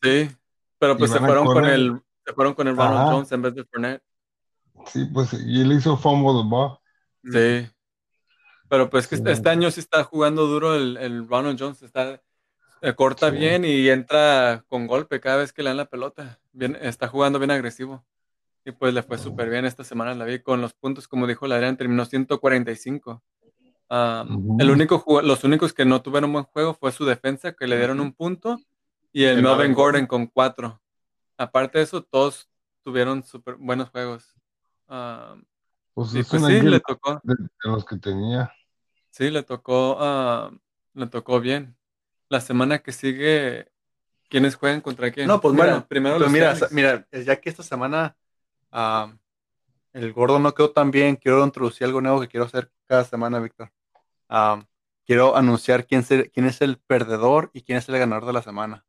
Sí, 0.02 0.30
pero 0.80 0.98
pues 0.98 1.12
se 1.12 1.20
fueron, 1.20 1.46
con 1.46 1.65
el, 1.65 2.02
se 2.26 2.34
fueron 2.34 2.54
con 2.54 2.67
el 2.67 2.76
Ronald. 2.76 3.12
Jones 3.12 3.32
en 3.32 3.41
vez 3.41 3.56
de 3.56 3.63
Fournette. 3.65 4.04
Sí, 4.88 5.06
pues, 5.13 5.34
y 5.34 5.62
él 5.62 5.72
hizo 5.74 5.96
fumble 5.98 6.41
the 6.41 6.50
ball. 6.50 6.78
Sí. 7.24 7.70
Pero 8.69 8.89
pues 8.89 9.08
que 9.08 9.17
Sí. 9.17 9.23
este 9.27 9.49
año 9.49 9.71
sí 9.71 9.80
está 9.80 10.03
jugando 10.03 10.45
duro 10.47 10.75
el, 10.75 10.97
el 10.97 11.27
Ronald 11.27 11.58
Jones, 11.60 11.82
está 11.84 12.21
eh, 12.82 12.93
corta 12.93 13.32
Sí. 13.32 13.38
bien 13.38 13.65
y 13.65 13.88
entra 13.89 14.63
con 14.67 14.88
golpe 14.88 15.19
cada 15.19 15.38
vez 15.38 15.53
que 15.53 15.63
le 15.63 15.69
dan 15.69 15.77
la 15.77 15.86
pelota. 15.86 16.39
Bien, 16.53 16.77
está 16.82 17.08
jugando 17.08 17.39
bien 17.39 17.51
agresivo. 17.51 18.06
Y 18.65 18.71
pues 18.73 18.93
le 18.93 19.01
fue 19.01 19.17
súper 19.17 19.49
bien 19.49 19.63
esta 19.65 19.84
semana, 19.86 20.13
la 20.13 20.25
vi 20.25 20.39
con 20.39 20.60
los 20.60 20.73
puntos, 20.73 21.08
como 21.08 21.25
dijo 21.25 21.47
la 21.47 21.56
Adrián, 21.56 21.77
terminó 21.77 22.03
145. 22.06 23.23
Um, 23.89 24.36
Ujú. 24.36 24.58
el 24.60 24.69
único 24.69 25.21
los 25.21 25.45
únicos 25.45 25.71
que 25.71 25.86
no 25.86 26.01
tuvieron 26.01 26.34
buen 26.34 26.43
juego 26.43 26.73
fue 26.73 26.91
su 26.91 27.06
defensa, 27.06 27.53
que 27.53 27.65
le 27.67 27.77
dieron 27.77 28.01
un 28.01 28.12
punto, 28.12 28.60
y 29.13 29.23
el, 29.23 29.38
El 29.38 29.43
Melvin 29.43 29.73
Gordon 29.73 30.06
con 30.08 30.27
cuatro. 30.27 30.82
Aparte 31.38 31.77
de 31.77 31.86
eso, 31.86 32.03
todos 32.03 32.49
tuvieron 32.84 33.23
súper 33.23 33.56
buenos 33.56 33.89
juegos. 33.89 34.36
Um, 34.89 35.43
Pues 35.93 36.13
y 36.13 36.19
es 36.19 36.27
pues 36.30 36.43
sí, 36.45 36.62
le 36.62 36.80
tocó. 36.82 37.21
de, 37.23 37.36
de 37.36 37.47
los 37.71 37.86
que 37.86 37.95
tenía. 37.97 38.51
Sí, 39.17 39.32
le 39.32 39.41
tocó, 39.41 39.97
ah, 39.99 40.51
le 40.93 41.08
tocó 41.08 41.39
bien. 41.39 41.75
La 42.30 42.39
semana 42.39 42.80
que 42.80 42.91
sigue, 42.91 43.67
¿quiénes 44.30 44.56
juegan 44.56 44.82
contra 44.82 45.12
quién? 45.12 45.27
No, 45.27 45.41
pues 45.41 45.53
Mira, 45.56 45.65
bueno, 45.65 45.88
primero 45.88 46.19
pues 46.19 46.32
los 46.32 46.34
mira, 46.34 46.56
mira, 46.71 47.08
ya 47.12 47.36
que 47.41 47.49
esta 47.49 47.63
semana 47.63 48.15
ah, 48.71 49.13
el 49.93 50.13
gordo 50.13 50.39
no 50.39 50.53
quedó 50.53 50.71
tan 50.71 50.91
bien, 50.91 51.15
quiero 51.15 51.43
introducir 51.43 51.86
algo 51.88 52.01
nuevo 52.01 52.21
que 52.21 52.27
quiero 52.27 52.45
hacer 52.45 52.71
cada 52.88 53.06
semana, 53.06 53.39
Víctor. 53.39 53.71
Ah, 54.30 54.63
quiero 55.06 55.36
anunciar 55.36 55.88
quién, 55.88 56.03
se- 56.03 56.30
quién 56.32 56.45
es 56.45 56.62
el 56.62 56.77
perdedor 56.80 57.49
y 57.53 57.63
quién 57.63 57.80
es 57.80 57.89
el 57.89 57.97
ganador 57.99 58.25
de 58.25 58.34
la 58.34 58.43
semana, 58.43 58.86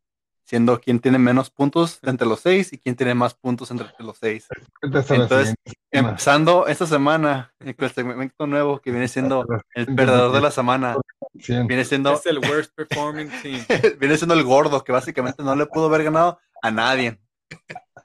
siendo 0.49 0.81
quién 0.81 0.99
tiene 0.99 1.19
menos 1.19 1.51
puntos 1.51 1.99
entre 2.05 2.27
los 2.27 2.41
seis 2.41 2.73
y 2.73 2.79
quién 2.79 2.97
tiene 2.97 3.15
más 3.15 3.35
puntos 3.35 3.71
entre 3.71 3.89
los 3.99 4.17
seis. 4.17 4.47
Entonces. 4.81 5.55
Empezando 5.91 6.67
esta 6.67 6.87
semana 6.87 7.53
con 7.59 7.75
el 7.85 7.91
segmento 7.91 8.47
nuevo 8.47 8.81
que 8.81 8.91
viene 8.91 9.09
siendo 9.09 9.47
el 9.75 9.95
perdedor 9.95 10.33
de 10.33 10.41
la 10.41 10.51
semana, 10.51 10.97
viene 11.35 11.85
siendo 11.85 12.15
Es 12.15 12.25
el 12.25 12.39
worst 12.39 12.73
performing 12.75 13.31
team. 13.43 13.63
viene 14.01 14.17
siendo 14.17 14.35
el 14.35 14.43
gordo, 14.43 14.83
que 14.83 14.91
básicamente 14.93 15.43
no 15.43 15.55
le 15.55 15.67
pudo 15.67 15.87
haber 15.87 16.05
ganado 16.05 16.41
a 16.63 16.71
nadie. 16.71 17.21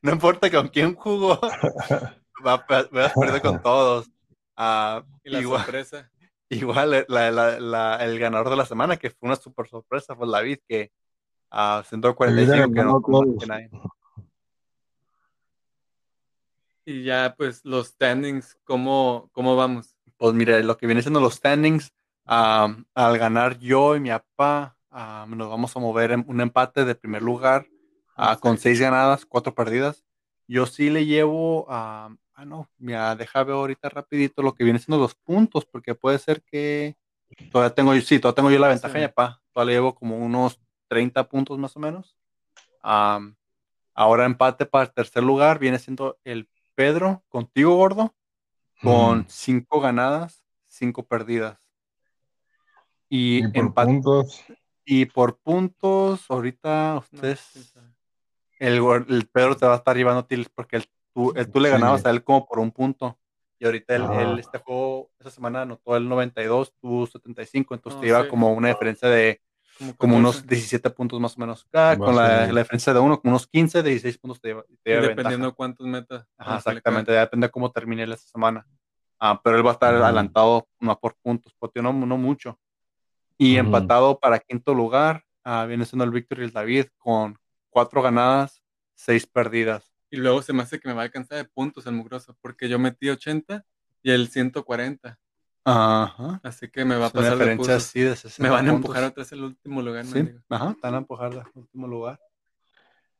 No 0.00 0.10
importa 0.12 0.50
con 0.50 0.68
quién 0.68 0.94
jugó, 0.94 1.38
va 2.46 2.64
va 2.66 3.06
a 3.06 3.12
perder 3.14 3.42
con 3.42 3.60
todos. 3.60 4.08
Ah, 4.56 5.02
Y 5.22 5.28
la 5.30 5.40
igual, 5.40 5.62
sorpresa. 5.62 6.10
igual 6.48 6.94
eh, 6.94 7.04
la- 7.08 7.30
la- 7.30 7.60
la- 7.60 7.96
el 8.04 8.18
ganador 8.18 8.48
de 8.48 8.56
la 8.56 8.64
semana, 8.64 8.96
que 8.96 9.10
fue 9.10 9.26
una 9.28 9.36
super 9.36 9.68
sorpresa, 9.68 10.16
fue 10.16 10.26
David, 10.30 10.58
que 10.66 10.92
a 11.50 11.82
145 11.88 12.72
que 12.72 12.82
no 12.82 13.02
que 13.38 13.46
nadie. 13.46 13.70
Y 16.84 17.02
ya, 17.02 17.34
pues, 17.36 17.64
los 17.64 17.88
standings, 17.88 18.56
¿cómo, 18.64 19.28
cómo 19.32 19.56
vamos? 19.56 19.96
Pues 20.16 20.34
mire, 20.34 20.62
lo 20.62 20.76
que 20.76 20.86
viene 20.86 21.02
siendo 21.02 21.20
los 21.20 21.34
standings, 21.34 21.92
ah, 22.26 22.76
al 22.94 23.18
ganar 23.18 23.58
yo 23.58 23.96
y 23.96 24.00
mi 24.00 24.10
papá, 24.10 24.76
ah, 24.90 25.26
nos 25.28 25.48
vamos 25.48 25.76
a 25.76 25.80
mover 25.80 26.12
en 26.12 26.24
un 26.28 26.40
empate 26.40 26.84
de 26.84 26.94
primer 26.94 27.22
lugar 27.22 27.66
ah, 28.14 28.36
con 28.40 28.56
seis 28.56 28.80
ganadas, 28.80 29.26
cuatro 29.26 29.52
perdidas. 29.54 30.04
Yo 30.46 30.64
sí 30.66 30.90
le 30.90 31.06
llevo 31.06 31.66
a... 31.68 32.14
ah, 32.34 32.44
no, 32.44 32.68
mira, 32.78 33.16
deja 33.16 33.42
ver 33.42 33.56
ahorita 33.56 33.88
rapidito 33.88 34.42
lo 34.42 34.54
que 34.54 34.62
viene 34.62 34.78
siendo 34.78 35.02
los 35.02 35.16
puntos, 35.16 35.64
porque 35.66 35.96
puede 35.96 36.18
ser 36.20 36.40
que 36.42 36.96
todavía 37.50 37.74
tengo, 37.74 37.94
sí, 38.00 38.20
todavía 38.20 38.36
tengo 38.36 38.50
yo 38.52 38.60
la 38.60 38.68
ventaja, 38.68 38.94
Sí. 38.94 39.00
ya 39.00 39.12
pa, 39.12 39.42
todavía 39.52 39.72
le 39.72 39.76
llevo 39.78 39.94
como 39.96 40.18
unos 40.18 40.60
30 40.88 41.28
puntos 41.28 41.58
más 41.58 41.76
o 41.76 41.80
menos. 41.80 42.16
Am, 42.82 43.36
ahora 43.94 44.24
empate 44.24 44.66
para 44.66 44.84
el 44.84 44.92
tercer 44.92 45.22
lugar 45.22 45.58
viene 45.58 45.78
siendo 45.78 46.18
el 46.24 46.48
Pedro, 46.74 47.24
contigo, 47.28 47.74
gordo, 47.76 48.14
con 48.82 49.20
Mm. 49.20 49.24
cinco 49.28 49.80
ganadas, 49.80 50.44
cinco 50.68 51.06
perdidas. 51.06 51.58
Y, 53.08 53.38
Y 53.38 53.48
por 53.48 53.56
empate 53.64 53.92
puntos. 53.92 54.44
y 54.84 55.06
por 55.06 55.38
puntos, 55.38 56.24
ahorita 56.28 56.98
ustedes, 56.98 57.72
el, 58.58 58.82
el 59.08 59.28
Pedro 59.28 59.56
te 59.56 59.66
va 59.66 59.74
a 59.74 59.76
estar 59.76 59.96
llevando 59.96 60.20
a 60.20 60.26
ti 60.26 60.44
porque 60.54 60.76
el- 60.76 60.86
tú, 61.14 61.32
el- 61.34 61.50
tú 61.50 61.60
le 61.60 61.70
ganabas 61.70 62.02
Sí. 62.02 62.08
a 62.08 62.10
él 62.10 62.22
como 62.24 62.46
por 62.46 62.58
un 62.58 62.70
punto. 62.72 63.18
Y 63.58 63.64
ahorita 63.64 63.96
él, 63.96 64.02
Ajá. 64.04 64.22
él 64.22 64.38
este 64.38 64.58
juego, 64.58 65.10
esa 65.18 65.30
semana 65.30 65.62
anotó 65.62 65.96
el 65.96 66.08
92, 66.08 66.74
tú 66.78 67.06
75, 67.06 67.74
entonces 67.74 68.00
te 68.00 68.06
sí. 68.24 68.28
como 68.28 68.52
una 68.52 68.68
diferencia 68.68 69.08
de 69.08 69.40
Como, 69.78 69.96
como 69.96 70.16
unos 70.16 70.36
14, 70.36 70.54
17 70.54 70.90
puntos 70.90 71.20
más 71.20 71.36
o 71.36 71.40
menos. 71.40 71.66
Acá, 71.68 71.96
Más 71.98 71.98
con 71.98 72.16
la, 72.16 72.50
la 72.50 72.60
diferencia 72.60 72.94
de 72.94 73.00
uno, 73.00 73.20
como 73.20 73.32
unos 73.32 73.46
15, 73.46 73.82
16 73.82 74.18
puntos 74.18 74.40
te 74.40 74.48
lleva 74.48 74.64
dependiendo 74.84 75.14
ventaja. 75.14 75.46
de 75.46 75.52
cuántos 75.52 75.86
metas. 75.86 76.26
Ajá, 76.38 76.56
exactamente, 76.56 77.12
ya 77.12 77.20
depende 77.20 77.46
de 77.46 77.50
cómo 77.50 77.70
termine 77.70 78.04
él 78.04 78.12
esta 78.12 78.28
semana. 78.28 78.66
Ah, 79.18 79.40
pero 79.42 79.56
él 79.56 79.66
va 79.66 79.70
a 79.70 79.74
estar 79.74 79.94
adelantado 79.94 80.68
no 80.80 80.98
por 80.98 81.14
puntos, 81.16 81.54
porque 81.58 81.80
no, 81.82 81.92
no 81.92 82.16
mucho. 82.16 82.58
Y 83.38 83.56
empatado 83.56 84.18
para 84.18 84.38
quinto 84.38 84.74
lugar, 84.74 85.24
ah, 85.44 85.64
viene 85.66 85.84
siendo 85.84 86.04
el 86.04 86.10
Víctor 86.10 86.40
y 86.40 86.44
el 86.44 86.52
David 86.52 86.86
con 86.98 87.38
cuatro 87.70 88.02
ganadas, 88.02 88.62
seis 88.94 89.26
perdidas. 89.26 89.92
Y 90.10 90.16
luego 90.16 90.40
se 90.40 90.52
me 90.52 90.62
hace 90.62 90.80
que 90.80 90.88
me 90.88 90.94
va 90.94 91.02
a 91.02 91.04
alcanzar 91.04 91.38
de 91.38 91.44
puntos 91.44 91.86
el 91.86 91.92
mugroso, 91.92 92.36
porque 92.40 92.68
yo 92.68 92.78
metí 92.78 93.08
80 93.10 93.64
y 94.02 94.10
él 94.10 94.28
140. 94.28 95.18
Ajá. 95.68 96.40
Así 96.44 96.68
que 96.68 96.84
me 96.84 96.96
va 96.96 97.06
a 97.06 97.10
pasar 97.10 97.36
de 97.38 97.56
puntos. 97.56 97.68
así 97.74 98.00
de 98.00 98.14
60 98.14 98.42
Me 98.42 98.48
van 98.50 98.68
a 98.68 98.72
empujar 98.72 99.12
vez 99.14 99.32
al 99.32 99.42
último 99.42 99.82
lugar. 99.82 100.04
Sí, 100.04 100.14
mendigo. 100.14 100.38
ajá, 100.48 100.74
te 100.74 100.80
van 100.82 100.94
a 100.94 100.98
empujar 100.98 101.32
al 101.32 101.42
último 101.54 101.88
lugar. 101.88 102.20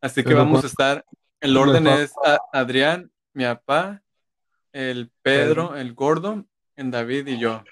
Así 0.00 0.22
que 0.22 0.28
Pero 0.28 0.38
vamos 0.38 0.62
a 0.62 0.66
estar. 0.68 1.04
El 1.40 1.54
¿cuánto 1.54 1.72
le 1.72 1.78
orden 1.80 1.87
es 2.02 2.12
a- 2.24 2.38
Adrián, 2.52 3.11
mi 3.35 3.44
papá, 3.44 4.02
el 4.72 5.11
Pedro, 5.22 5.74
el 5.76 5.92
gordo, 5.94 6.44
el 6.76 6.90
David 6.92 7.26
y 7.26 7.38
yo. 7.38 7.62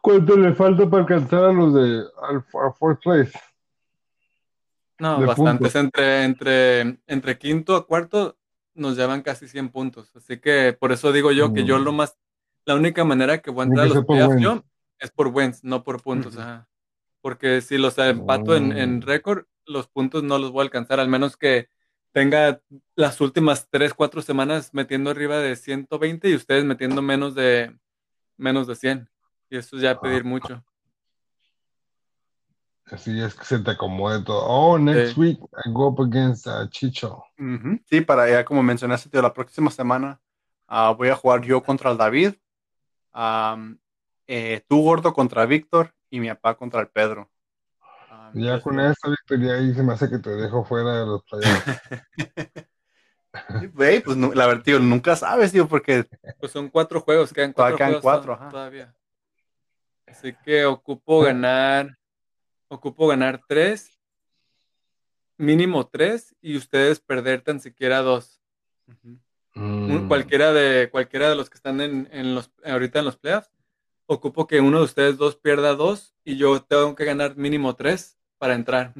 ¿Cuánto 0.00 0.36
le 0.36 0.54
falta 0.54 0.88
para 0.88 1.02
alcanzar 1.02 1.44
a 1.46 1.52
los 1.52 1.74
de 1.74 2.04
al, 2.22 2.36
a 2.38 2.72
fourth 2.72 3.02
place? 3.02 3.32
No, 5.00 5.20
De 5.20 5.26
bastantes. 5.26 5.74
Entre, 5.74 6.24
entre, 6.24 6.98
entre 7.06 7.38
quinto 7.38 7.76
a 7.76 7.86
cuarto 7.86 8.36
nos 8.74 8.96
llevan 8.96 9.22
casi 9.22 9.48
100 9.48 9.70
puntos. 9.70 10.14
Así 10.16 10.38
que 10.38 10.72
por 10.78 10.92
eso 10.92 11.10
digo 11.12 11.32
yo 11.32 11.52
que 11.52 11.64
yo 11.64 11.78
Mm. 11.78 11.82
lo 11.82 11.92
más. 11.92 12.16
La 12.68 12.74
única 12.74 13.02
manera 13.02 13.38
que 13.38 13.50
voy 13.50 13.62
a 13.62 13.66
entrar 13.68 13.86
a 13.86 13.88
los 13.88 14.04
playoffs 14.04 14.40
yo 14.42 14.62
es 14.98 15.10
por 15.10 15.28
wins, 15.28 15.64
no 15.64 15.82
por 15.82 16.02
puntos. 16.02 16.36
Ajá. 16.36 16.68
Porque 17.22 17.62
si 17.62 17.78
los 17.78 17.96
empato 17.96 18.54
en, 18.54 18.76
en 18.76 19.00
récord, 19.00 19.46
los 19.64 19.88
puntos 19.88 20.22
no 20.22 20.38
los 20.38 20.50
voy 20.52 20.60
a 20.60 20.64
alcanzar, 20.64 21.00
al 21.00 21.08
menos 21.08 21.38
que 21.38 21.70
tenga 22.12 22.60
las 22.94 23.22
últimas 23.22 23.68
3, 23.70 23.94
4 23.94 24.20
semanas 24.20 24.74
metiendo 24.74 25.08
arriba 25.08 25.38
de 25.38 25.56
120 25.56 26.28
y 26.28 26.34
ustedes 26.34 26.66
metiendo 26.66 27.00
menos 27.00 27.34
de 27.34 27.74
menos 28.36 28.66
de 28.66 28.74
100. 28.74 29.08
Y 29.48 29.56
eso 29.56 29.76
es 29.76 29.82
ya 29.82 29.92
Ah. 29.92 30.00
pedir 30.02 30.24
mucho. 30.24 30.62
Así 32.84 33.18
es 33.18 33.34
que 33.34 33.44
se 33.46 33.58
te 33.60 33.70
acomode 33.70 34.22
todo. 34.24 34.44
Oh, 34.46 34.78
next 34.78 35.14
Sí. 35.14 35.20
week 35.20 35.38
I 35.64 35.70
go 35.72 35.88
up 35.88 36.02
against 36.02 36.46
uh, 36.46 36.66
Chicho. 36.68 37.24
Sí, 37.86 38.02
para 38.02 38.28
ya 38.28 38.44
como 38.44 38.62
mencionaste, 38.62 39.08
tío, 39.08 39.22
la 39.22 39.32
próxima 39.32 39.70
semana 39.70 40.20
ah, 40.66 40.90
voy 40.96 41.08
a 41.08 41.14
jugar 41.16 41.40
yo 41.40 41.62
contra 41.62 41.90
el 41.90 41.96
David, 41.96 42.34
eh, 44.26 44.64
tú 44.68 44.82
gordo 44.82 45.12
contra 45.12 45.46
Víctor 45.46 45.94
y 46.10 46.20
mi 46.20 46.28
papá 46.28 46.56
contra 46.56 46.80
el 46.80 46.88
Pedro. 46.88 47.30
Ya 48.34 48.60
con 48.60 48.78
esta 48.80 49.08
victoria 49.08 49.54
ahí 49.54 49.74
se 49.74 49.82
me 49.82 49.92
hace 49.94 50.08
que 50.08 50.18
te 50.18 50.30
dejo 50.30 50.64
fuera 50.64 51.00
de 51.00 51.06
los 51.06 51.22
playoffs. 51.24 51.80
Güey, 53.74 54.00
pues 54.00 54.16
la 54.16 54.46
verdad, 54.46 54.62
tío, 54.62 54.78
nunca 54.78 55.16
sabes, 55.16 55.52
tío, 55.52 55.66
porque 55.68 56.06
Pues 56.38 56.52
son 56.52 56.68
cuatro 56.68 57.00
juegos, 57.00 57.32
quedan 57.32 57.52
cuatro 57.52 57.76
Todavía 57.76 57.76
quedan 57.76 57.88
juegos 57.88 58.02
cuatro, 58.02 58.32
ajá. 58.34 58.48
todavía. 58.50 58.94
Así 60.06 60.34
que 60.44 60.64
ocupo 60.64 61.22
ganar, 61.22 61.98
ocupo 62.68 63.06
ganar 63.08 63.40
tres, 63.48 63.98
mínimo 65.36 65.86
tres, 65.86 66.34
y 66.40 66.56
ustedes 66.56 67.00
perder 67.00 67.42
tan 67.42 67.60
siquiera 67.60 68.00
dos. 68.00 68.40
Un- 69.02 69.22
Mm. 69.58 70.06
Cualquiera 70.08 70.52
de, 70.52 70.88
cualquiera 70.90 71.28
de 71.30 71.34
los 71.36 71.50
que 71.50 71.56
están 71.56 71.80
en, 71.80 72.08
en 72.12 72.34
los, 72.34 72.50
ahorita 72.64 73.00
en 73.00 73.04
los 73.06 73.16
playoffs, 73.16 73.50
ocupo 74.06 74.46
que 74.46 74.60
uno 74.60 74.78
de 74.78 74.84
ustedes 74.84 75.16
dos 75.18 75.36
pierda 75.36 75.74
dos 75.74 76.14
y 76.24 76.36
yo 76.36 76.62
tengo 76.62 76.94
que 76.94 77.04
ganar 77.04 77.36
mínimo 77.36 77.74
tres 77.74 78.18
para 78.38 78.54
entrar. 78.54 78.94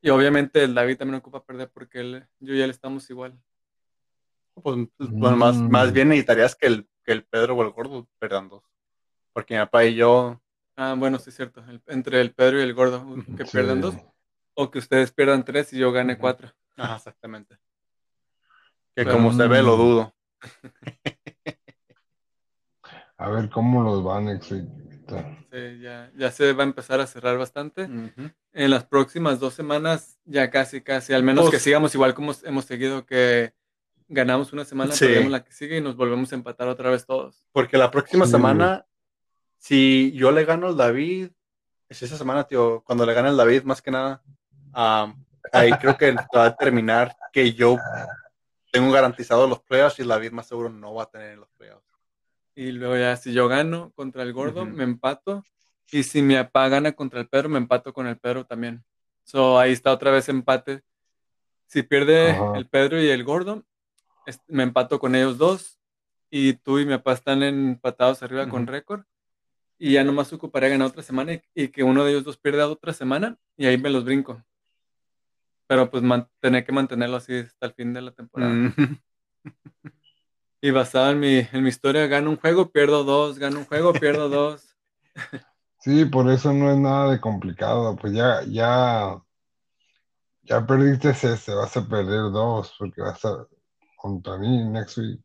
Y 0.00 0.10
obviamente 0.10 0.62
el 0.62 0.74
David 0.74 0.96
también 0.98 1.16
ocupa 1.18 1.44
perder 1.44 1.70
porque 1.70 2.00
él, 2.00 2.26
yo 2.38 2.54
y 2.54 2.60
él 2.60 2.70
estamos 2.70 3.08
igual. 3.10 3.36
Pues, 4.54 4.88
pues, 4.96 5.10
bueno, 5.10 5.36
más, 5.36 5.56
Mm. 5.56 5.70
más 5.70 5.92
bien 5.92 6.08
necesitarías 6.08 6.54
que 6.54 6.66
el, 6.66 6.88
que 7.04 7.12
el 7.12 7.24
Pedro 7.24 7.56
o 7.56 7.62
el 7.62 7.70
gordo 7.70 8.08
perdan 8.18 8.48
dos. 8.48 8.62
Porque 9.32 9.54
mi 9.54 9.60
papá 9.60 9.84
y 9.84 9.94
yo, 9.96 10.40
Ah, 10.76 10.94
bueno, 10.96 11.18
sí 11.18 11.30
es 11.30 11.36
cierto. 11.36 11.64
el- 11.68 11.82
entre 11.88 12.20
el 12.20 12.32
Pedro 12.32 12.60
y 12.60 12.62
el 12.62 12.74
gordo, 12.74 13.04
que 13.36 13.44
Sí. 13.44 13.50
pierdan 13.52 13.80
dos. 13.80 13.96
O 14.54 14.70
que 14.70 14.78
ustedes 14.78 15.10
pierdan 15.12 15.44
tres 15.44 15.72
y 15.72 15.78
yo 15.78 15.90
gane 15.92 16.16
cuatro. 16.18 16.52
ajá, 16.76 16.96
exactamente. 16.96 17.58
Que 18.98 19.04
Pero- 19.04 19.16
como 19.16 19.32
se 19.32 19.46
ve, 19.46 19.62
lo 19.62 19.76
dudo. 19.76 20.12
A 23.16 23.28
ver 23.28 23.48
cómo 23.48 23.84
los 23.84 24.02
van 24.02 24.24
next 24.24 24.50
week. 24.50 24.66
Sí, 25.52 25.80
ya, 25.80 26.10
ya 26.16 26.32
se 26.32 26.52
va 26.52 26.64
a 26.64 26.66
empezar 26.66 26.98
a 27.00 27.06
cerrar 27.06 27.38
bastante. 27.38 27.82
En 27.84 28.70
las 28.72 28.84
próximas 28.86 29.38
dos 29.38 29.54
semanas, 29.54 30.18
ya 30.24 30.50
casi, 30.50 30.80
casi, 30.80 31.14
al 31.14 31.22
menos 31.22 31.42
Pues- 31.44 31.52
que 31.52 31.60
sigamos 31.60 31.94
igual 31.94 32.12
como 32.12 32.32
hemos 32.42 32.64
seguido, 32.64 33.06
que 33.06 33.54
ganamos 34.08 34.52
una 34.52 34.64
semana, 34.64 34.92
Sí. 34.92 35.06
perdemos 35.06 35.30
la 35.30 35.44
que 35.44 35.52
sigue 35.52 35.76
y 35.76 35.80
nos 35.80 35.94
volvemos 35.94 36.32
a 36.32 36.34
empatar 36.34 36.66
otra 36.66 36.90
vez 36.90 37.06
todos. 37.06 37.44
Porque 37.52 37.78
la 37.78 37.92
próxima 37.92 38.24
Sí. 38.24 38.32
semana, 38.32 38.84
si 39.58 40.10
yo 40.16 40.32
le 40.32 40.44
gano 40.44 40.66
al 40.66 40.76
David, 40.76 41.30
es 41.88 42.02
esa 42.02 42.16
semana, 42.16 42.42
tío, 42.48 42.82
cuando 42.84 43.06
le 43.06 43.14
gane 43.14 43.28
al 43.28 43.36
David, 43.36 43.62
más 43.62 43.80
que 43.80 43.92
nada, 43.92 44.24
ahí 45.52 45.70
creo 45.80 45.96
que 45.96 46.16
va 46.36 46.46
a 46.46 46.56
terminar 46.56 47.16
que 47.32 47.52
yo 47.52 47.76
tengo 48.70 48.90
garantizado 48.92 49.46
los 49.46 49.60
playoffs 49.60 49.98
y 49.98 50.02
el 50.02 50.08
David 50.08 50.32
más 50.32 50.46
seguro 50.46 50.68
no 50.70 50.94
va 50.94 51.04
a 51.04 51.10
tener 51.10 51.38
los 51.38 51.48
playoffs. 51.56 51.86
Y 52.54 52.72
luego 52.72 52.96
ya, 52.96 53.16
si 53.16 53.32
yo 53.32 53.46
gano 53.48 53.92
contra 53.94 54.22
el 54.22 54.32
gordo, 54.32 54.62
Ujú. 54.62 54.70
me 54.72 54.84
empato. 54.84 55.44
Y 55.90 56.02
si 56.02 56.22
mi 56.22 56.34
papá 56.34 56.68
gana 56.68 56.92
contra 56.92 57.20
el 57.20 57.28
Pedro, 57.28 57.48
me 57.48 57.58
empato 57.58 57.92
con 57.92 58.06
el 58.06 58.18
Pedro 58.18 58.44
también. 58.44 58.84
So, 59.24 59.58
ahí 59.58 59.72
está 59.72 59.92
otra 59.92 60.10
vez 60.10 60.28
empate. 60.28 60.82
Si 61.66 61.82
pierde 61.82 62.30
Ajá. 62.30 62.52
el 62.56 62.66
Pedro 62.66 63.00
y 63.00 63.08
el 63.08 63.24
gordo, 63.24 63.64
me 64.48 64.64
empato 64.64 64.98
con 64.98 65.14
ellos 65.14 65.38
dos. 65.38 65.78
Y 66.30 66.54
tú 66.54 66.78
y 66.78 66.84
mi 66.84 66.94
papá 66.96 67.12
están 67.12 67.42
empatados 67.42 68.22
arriba 68.22 68.48
con 68.48 68.64
Ujú. 68.64 68.72
récord. 68.72 69.04
Y 69.78 69.92
ya 69.92 70.02
nomás 70.02 70.32
ocuparé 70.32 70.68
ganar 70.68 70.88
otra 70.88 71.02
semana 71.02 71.34
y, 71.34 71.42
y 71.54 71.68
que 71.68 71.84
uno 71.84 72.04
de 72.04 72.10
ellos 72.10 72.24
dos 72.24 72.36
pierda 72.36 72.68
otra 72.68 72.92
semana. 72.92 73.38
Y 73.56 73.66
ahí 73.66 73.78
me 73.78 73.88
los 73.90 74.04
brinco. 74.04 74.42
Pero 75.68 75.90
pues 75.90 76.02
tener 76.40 76.64
que 76.64 76.72
mantenerlo 76.72 77.18
así 77.18 77.38
hasta 77.38 77.66
el 77.66 77.74
fin 77.74 77.92
de 77.92 78.02
la 78.02 78.10
temporada. 78.12 78.52
Ujú. 78.52 78.72
Y 80.60 80.72
basado 80.72 81.12
en 81.12 81.20
mi, 81.20 81.38
en 81.52 81.62
mi 81.62 81.68
historia, 81.68 82.08
gano 82.08 82.30
un 82.30 82.36
juego, 82.36 82.72
pierdo 82.72 83.04
dos, 83.04 83.38
gano 83.38 83.60
un 83.60 83.64
juego, 83.64 83.92
pierdo 83.92 84.28
dos. 84.28 84.76
Sí, 85.78 86.04
por 86.04 86.28
eso 86.28 86.52
no 86.52 86.72
es 86.72 86.78
nada 86.78 87.12
de 87.12 87.20
complicado. 87.20 87.94
Pues 87.94 88.12
ya, 88.12 88.42
ya, 88.42 89.22
ya 90.42 90.66
perdiste 90.66 91.10
ese, 91.10 91.54
vas 91.54 91.76
a 91.76 91.86
perder 91.86 92.32
dos, 92.32 92.74
porque 92.76 93.00
vas 93.02 93.24
a 93.24 93.46
contra 93.96 94.36
mí 94.36 94.64
next 94.64 94.98
week. 94.98 95.20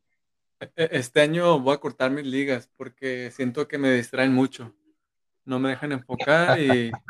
Este 0.76 1.20
año 1.20 1.58
voy 1.58 1.74
a 1.74 1.78
cortar 1.78 2.12
mis 2.12 2.26
ligas 2.26 2.70
porque 2.76 3.32
siento 3.32 3.66
que 3.66 3.78
me 3.78 3.92
distraen 3.92 4.32
mucho. 4.32 4.72
No 5.44 5.58
me 5.58 5.70
dejan 5.70 5.92
enfocar 5.92 6.60
y 6.60 6.92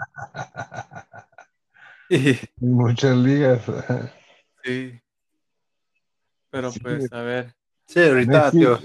Muchas 2.60 3.16
ligas. 3.16 3.62
sí. 4.62 5.00
Pero 6.50 6.70
Sí. 6.70 6.80
pues 6.80 7.12
a 7.12 7.22
ver. 7.22 7.54
Sí, 7.86 8.00
ahorita, 8.00 8.32
Next 8.32 8.52
tío. 8.52 8.78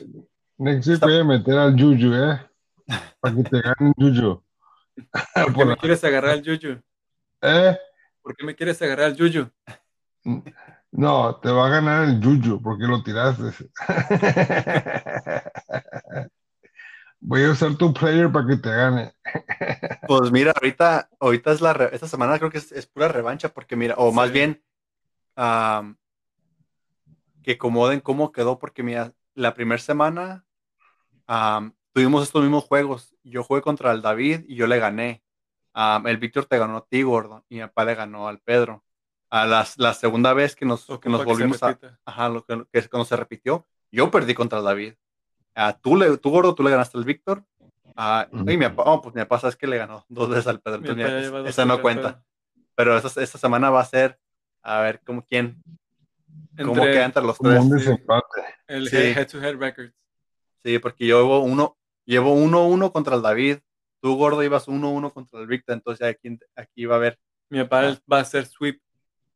next 0.57 0.87
week 0.87 0.93
Está- 0.95 1.05
voy 1.07 1.19
a 1.19 1.23
meter 1.23 1.57
al 1.57 1.73
Juju, 1.73 2.13
¿eh? 2.15 2.39
Para 3.19 3.35
que 3.35 3.43
te 3.43 3.61
gane 3.61 3.93
Juju. 3.97 4.43
¿Por 5.33 5.53
qué 5.55 5.65
me 5.65 5.77
quieres 5.77 6.03
agarrar 6.03 6.31
al 6.31 6.41
Yuyu? 6.41 6.81
¿Eh? 7.41 7.77
¿Por 8.21 8.35
qué 8.35 8.45
me 8.45 8.55
quieres 8.55 8.81
agarrar 8.81 9.05
al 9.05 9.15
Yuyu? 9.15 9.49
No, 10.91 11.35
te 11.37 11.49
va 11.49 11.67
a 11.67 11.69
ganar 11.69 12.09
el 12.09 12.21
Juju 12.23 12.61
porque 12.61 12.83
lo 12.85 13.01
tiraste. 13.03 13.69
voy 17.19 17.43
a 17.43 17.51
usar 17.51 17.75
tu 17.75 17.93
player 17.93 18.31
para 18.31 18.47
que 18.47 18.57
te 18.57 18.69
gane. 18.69 19.13
Pues 20.07 20.31
mira, 20.31 20.51
ahorita, 20.55 21.09
ahorita 21.19 21.51
es 21.51 21.61
la, 21.61 21.73
re- 21.73 21.89
esta 21.93 22.07
semana 22.07 22.37
creo 22.37 22.49
que 22.49 22.57
es, 22.57 22.71
es 22.71 22.87
pura 22.87 23.07
revancha, 23.07 23.53
porque 23.53 23.75
mira, 23.75 23.95
o 23.97 24.11
más 24.11 24.31
bien, 24.31 24.63
que 27.43 27.51
acomoden 27.53 27.99
cómo 28.01 28.31
quedó, 28.31 28.59
porque 28.59 28.83
mira, 28.83 29.13
la 29.33 29.53
primera 29.53 29.79
semana 29.81 30.45
tuvimos 31.93 32.23
estos 32.23 32.41
mismos 32.41 32.65
juegos. 32.65 33.15
Yo 33.23 33.43
jugué 33.43 33.61
contra 33.61 33.91
el 33.91 34.01
David 34.01 34.41
y 34.47 34.55
yo 34.55 34.67
le 34.67 34.79
gané. 34.79 35.23
El 36.05 36.17
Víctor 36.17 36.45
te 36.45 36.57
ganó 36.57 36.77
a 36.77 36.85
ti, 36.87 37.03
gordo, 37.03 37.45
y 37.49 37.55
mi 37.55 37.61
papá 37.61 37.85
le 37.85 37.95
ganó 37.95 38.27
al 38.27 38.39
Pedro. 38.39 38.83
A 39.29 39.45
las- 39.45 39.77
la 39.77 39.93
segunda 39.93 40.33
vez 40.33 40.55
que 40.55 40.65
nos, 40.65 40.85
que 40.85 41.09
nos 41.09 41.21
que 41.21 41.25
volvimos 41.25 41.61
a. 41.61 41.79
Ajá, 42.05 42.29
lo 42.29 42.43
que, 42.43 42.65
que 42.71 42.79
es 42.79 42.89
cuando 42.89 43.05
se 43.05 43.15
repitió. 43.15 43.67
Yo 43.91 44.09
perdí 44.11 44.33
contra 44.33 44.59
el 44.59 44.65
David. 44.65 44.93
Ah, 45.61 45.77
tú, 45.77 45.97
le, 45.97 46.17
tú, 46.17 46.29
gordo, 46.29 46.55
tú 46.55 46.63
le 46.63 46.69
ganaste 46.71 46.97
al 46.97 47.03
Víctor. 47.03 47.43
Ah, 47.97 48.27
y 48.31 48.37
mi 48.55 48.59
papá, 48.59 48.83
oh, 48.85 49.01
pues 49.01 49.13
mi 49.13 49.21
papá 49.21 49.39
sabes 49.39 49.57
que 49.57 49.67
le 49.67 49.77
ganó 49.77 50.05
dos 50.07 50.29
veces 50.29 50.47
al 50.47 50.61
Pedro. 50.61 50.81
Esa 51.45 51.65
no 51.65 51.81
cuenta. 51.81 52.23
Pero 52.75 52.95
esta, 52.97 53.21
esta 53.21 53.37
semana 53.37 53.69
va 53.69 53.81
a 53.81 53.85
ser, 53.85 54.17
a 54.61 54.79
ver, 54.79 55.01
¿cómo 55.05 55.25
quién? 55.25 55.61
¿Cómo 56.57 56.75
Entre 56.77 56.91
queda 56.93 57.05
entre 57.05 57.23
los 57.23 57.37
tres? 57.37 57.61
el 58.67 58.87
Sí. 58.87 58.95
head 58.95 59.27
to 59.27 59.41
head 59.41 59.57
records. 59.57 59.93
Sí, 60.63 60.79
porque 60.79 61.05
yo 61.05 61.21
llevo 61.21 61.39
uno, 61.41 61.77
llevo 62.05 62.33
uno 62.33 62.65
uno 62.67 62.93
contra 62.93 63.17
el 63.17 63.21
David. 63.21 63.57
Tú, 64.01 64.15
gordo, 64.15 64.43
ibas 64.43 64.69
uno 64.69 64.91
uno 64.91 65.11
contra 65.11 65.41
el 65.41 65.47
Víctor. 65.47 65.75
Entonces 65.75 66.07
aquí, 66.07 66.39
aquí 66.55 66.85
va 66.85 66.95
a 66.95 66.97
haber. 66.99 67.19
Mi 67.49 67.61
papá 67.63 67.89
Ah. 67.89 67.97
va 68.09 68.17
a 68.19 68.21
hacer 68.21 68.45
sweep. 68.45 68.81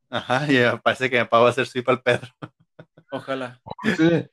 Ajá, 0.08 0.50
y 0.50 0.54
me 0.56 0.78
parece 0.78 1.10
que 1.10 1.18
mi 1.18 1.24
papá 1.24 1.40
va 1.40 1.46
a 1.48 1.50
hacer 1.50 1.66
sweep 1.66 1.86
al 1.90 2.00
Pedro. 2.00 2.28
Ojalá. 3.10 3.60
Sí. 3.96 4.26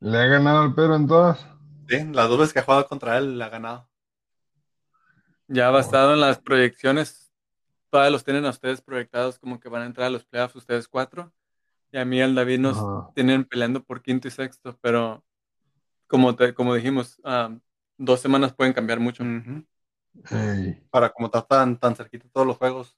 ¿Le 0.00 0.16
ha 0.18 0.26
ganado 0.26 0.60
al 0.62 0.74
Pedro 0.74 0.94
en 0.96 1.06
todas? 1.06 1.46
Sí, 1.88 2.04
las 2.12 2.28
dos 2.28 2.38
veces 2.38 2.52
que 2.52 2.60
ha 2.60 2.64
jugado 2.64 2.86
contra 2.86 3.18
él, 3.18 3.38
le 3.38 3.44
ha 3.44 3.48
ganado. 3.48 3.88
Ya 5.48 5.70
basado 5.70 6.12
en 6.14 6.20
las 6.20 6.38
proyecciones, 6.38 7.32
todavía 7.90 8.10
los 8.10 8.22
tienen 8.22 8.44
a 8.44 8.50
ustedes 8.50 8.80
proyectados 8.82 9.38
como 9.38 9.58
que 9.58 9.68
van 9.68 9.82
a 9.82 9.86
entrar 9.86 10.06
a 10.06 10.10
los 10.10 10.24
playoffs 10.24 10.56
ustedes 10.56 10.86
cuatro. 10.86 11.32
Y 11.90 11.96
a 11.98 12.04
mí 12.04 12.18
y 12.18 12.20
al 12.20 12.34
David 12.34 12.58
nos 12.58 12.76
Ajá. 12.76 13.10
tienen 13.14 13.44
peleando 13.44 13.82
por 13.82 14.02
quinto 14.02 14.28
y 14.28 14.30
sexto, 14.30 14.78
pero 14.82 15.24
como, 16.06 16.36
te, 16.36 16.52
como 16.52 16.74
dijimos, 16.74 17.20
dos 17.96 18.20
semanas 18.20 18.52
pueden 18.52 18.74
cambiar 18.74 19.00
mucho. 19.00 19.24
Para 20.90 21.10
como 21.10 21.26
está 21.26 21.42
tan, 21.42 21.78
tan 21.78 21.96
cerquita 21.96 22.28
todos 22.30 22.46
los 22.46 22.58
juegos. 22.58 22.94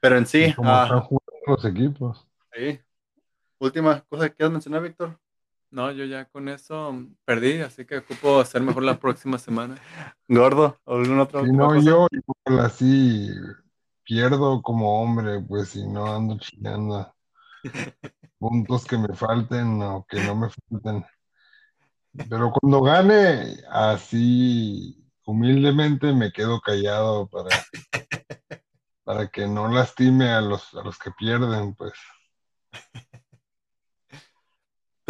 Pero 0.00 0.18
en 0.18 0.26
sí, 0.26 0.52
como 0.54 0.68
ah, 0.70 0.82
están 0.82 1.00
jugando 1.00 1.32
los 1.46 1.64
equipos. 1.64 2.26
sí. 2.52 2.80
Última 3.58 4.00
cosa 4.08 4.28
que 4.28 4.34
quieras 4.34 4.50
mencionar, 4.50 4.82
Víctor. 4.82 5.21
No, 5.72 5.90
yo 5.90 6.04
ya 6.04 6.26
con 6.26 6.48
eso 6.50 6.94
perdí, 7.24 7.60
así 7.60 7.86
que 7.86 7.98
ocupo 7.98 8.38
hacer 8.40 8.60
mejor 8.62 8.82
la 8.82 8.98
próxima 9.00 9.38
semana. 9.38 9.76
Gordo, 10.28 10.78
¿alguna 10.86 11.22
otra 11.24 11.46
Si 11.46 11.52
no, 11.52 11.66
cosa? 11.70 11.80
yo 11.80 12.06
igual 12.10 12.60
así 12.66 13.28
pierdo 14.04 14.62
como 14.62 15.02
hombre, 15.02 15.40
pues 15.40 15.70
si 15.70 15.86
no 15.86 16.06
ando 16.14 16.38
chillando. 16.38 17.12
Puntos 18.40 18.84
que 18.84 18.98
me 18.98 19.14
falten 19.22 19.80
o 19.82 20.04
que 20.06 20.20
no 20.20 20.36
me 20.36 20.50
falten. 20.50 21.02
Pero 22.28 22.50
cuando 22.52 22.82
gane, 22.82 23.56
así 23.70 24.96
humildemente 25.26 26.12
me 26.12 26.32
quedo 26.32 26.60
callado 26.60 27.28
para, 27.28 27.48
para 29.04 29.28
que 29.28 29.46
no 29.46 29.68
lastime 29.68 30.30
a 30.30 30.40
los, 30.40 30.74
a 30.74 30.82
los 30.82 30.98
que 30.98 31.10
pierden, 31.12 31.74
pues. 31.74 31.92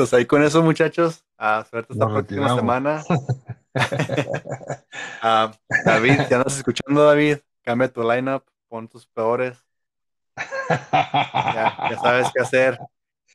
Pues 0.02 0.14
ahí 0.14 0.26
con 0.26 0.42
eso, 0.42 0.60
muchachos. 0.64 1.24
A 1.38 1.64
suerte 1.70 1.92
esta 1.92 2.06
Nos 2.06 2.12
próxima 2.12 2.56
semana. 2.56 3.04
Ah, 5.22 5.52
David, 5.84 6.22
si 6.26 6.34
andas 6.34 6.56
escuchando, 6.56 7.04
David, 7.04 7.38
cambia 7.62 7.86
tu 7.86 8.02
lineup, 8.02 8.42
pon 8.68 8.88
tus 8.88 9.06
peores. 9.06 9.56
Ya, 10.68 11.88
ya 11.88 11.98
sabes 12.02 12.28
qué 12.34 12.42
hacer. 12.42 12.80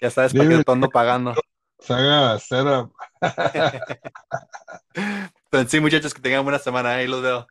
Ya 0.01 0.11
sabes 0.11 0.33
para 0.33 0.49
qué 0.49 0.61
te 0.61 0.71
ando 0.73 0.89
pagando. 0.89 1.33
Saga. 1.79 2.37
Pues 5.49 5.67
sí, 5.71 5.79
muchachos, 5.79 6.13
que 6.13 6.21
tengan 6.21 6.43
buena 6.43 6.59
semana. 6.59 6.95
Ahí 6.95 7.07
los 7.07 7.21
veo. 7.21 7.47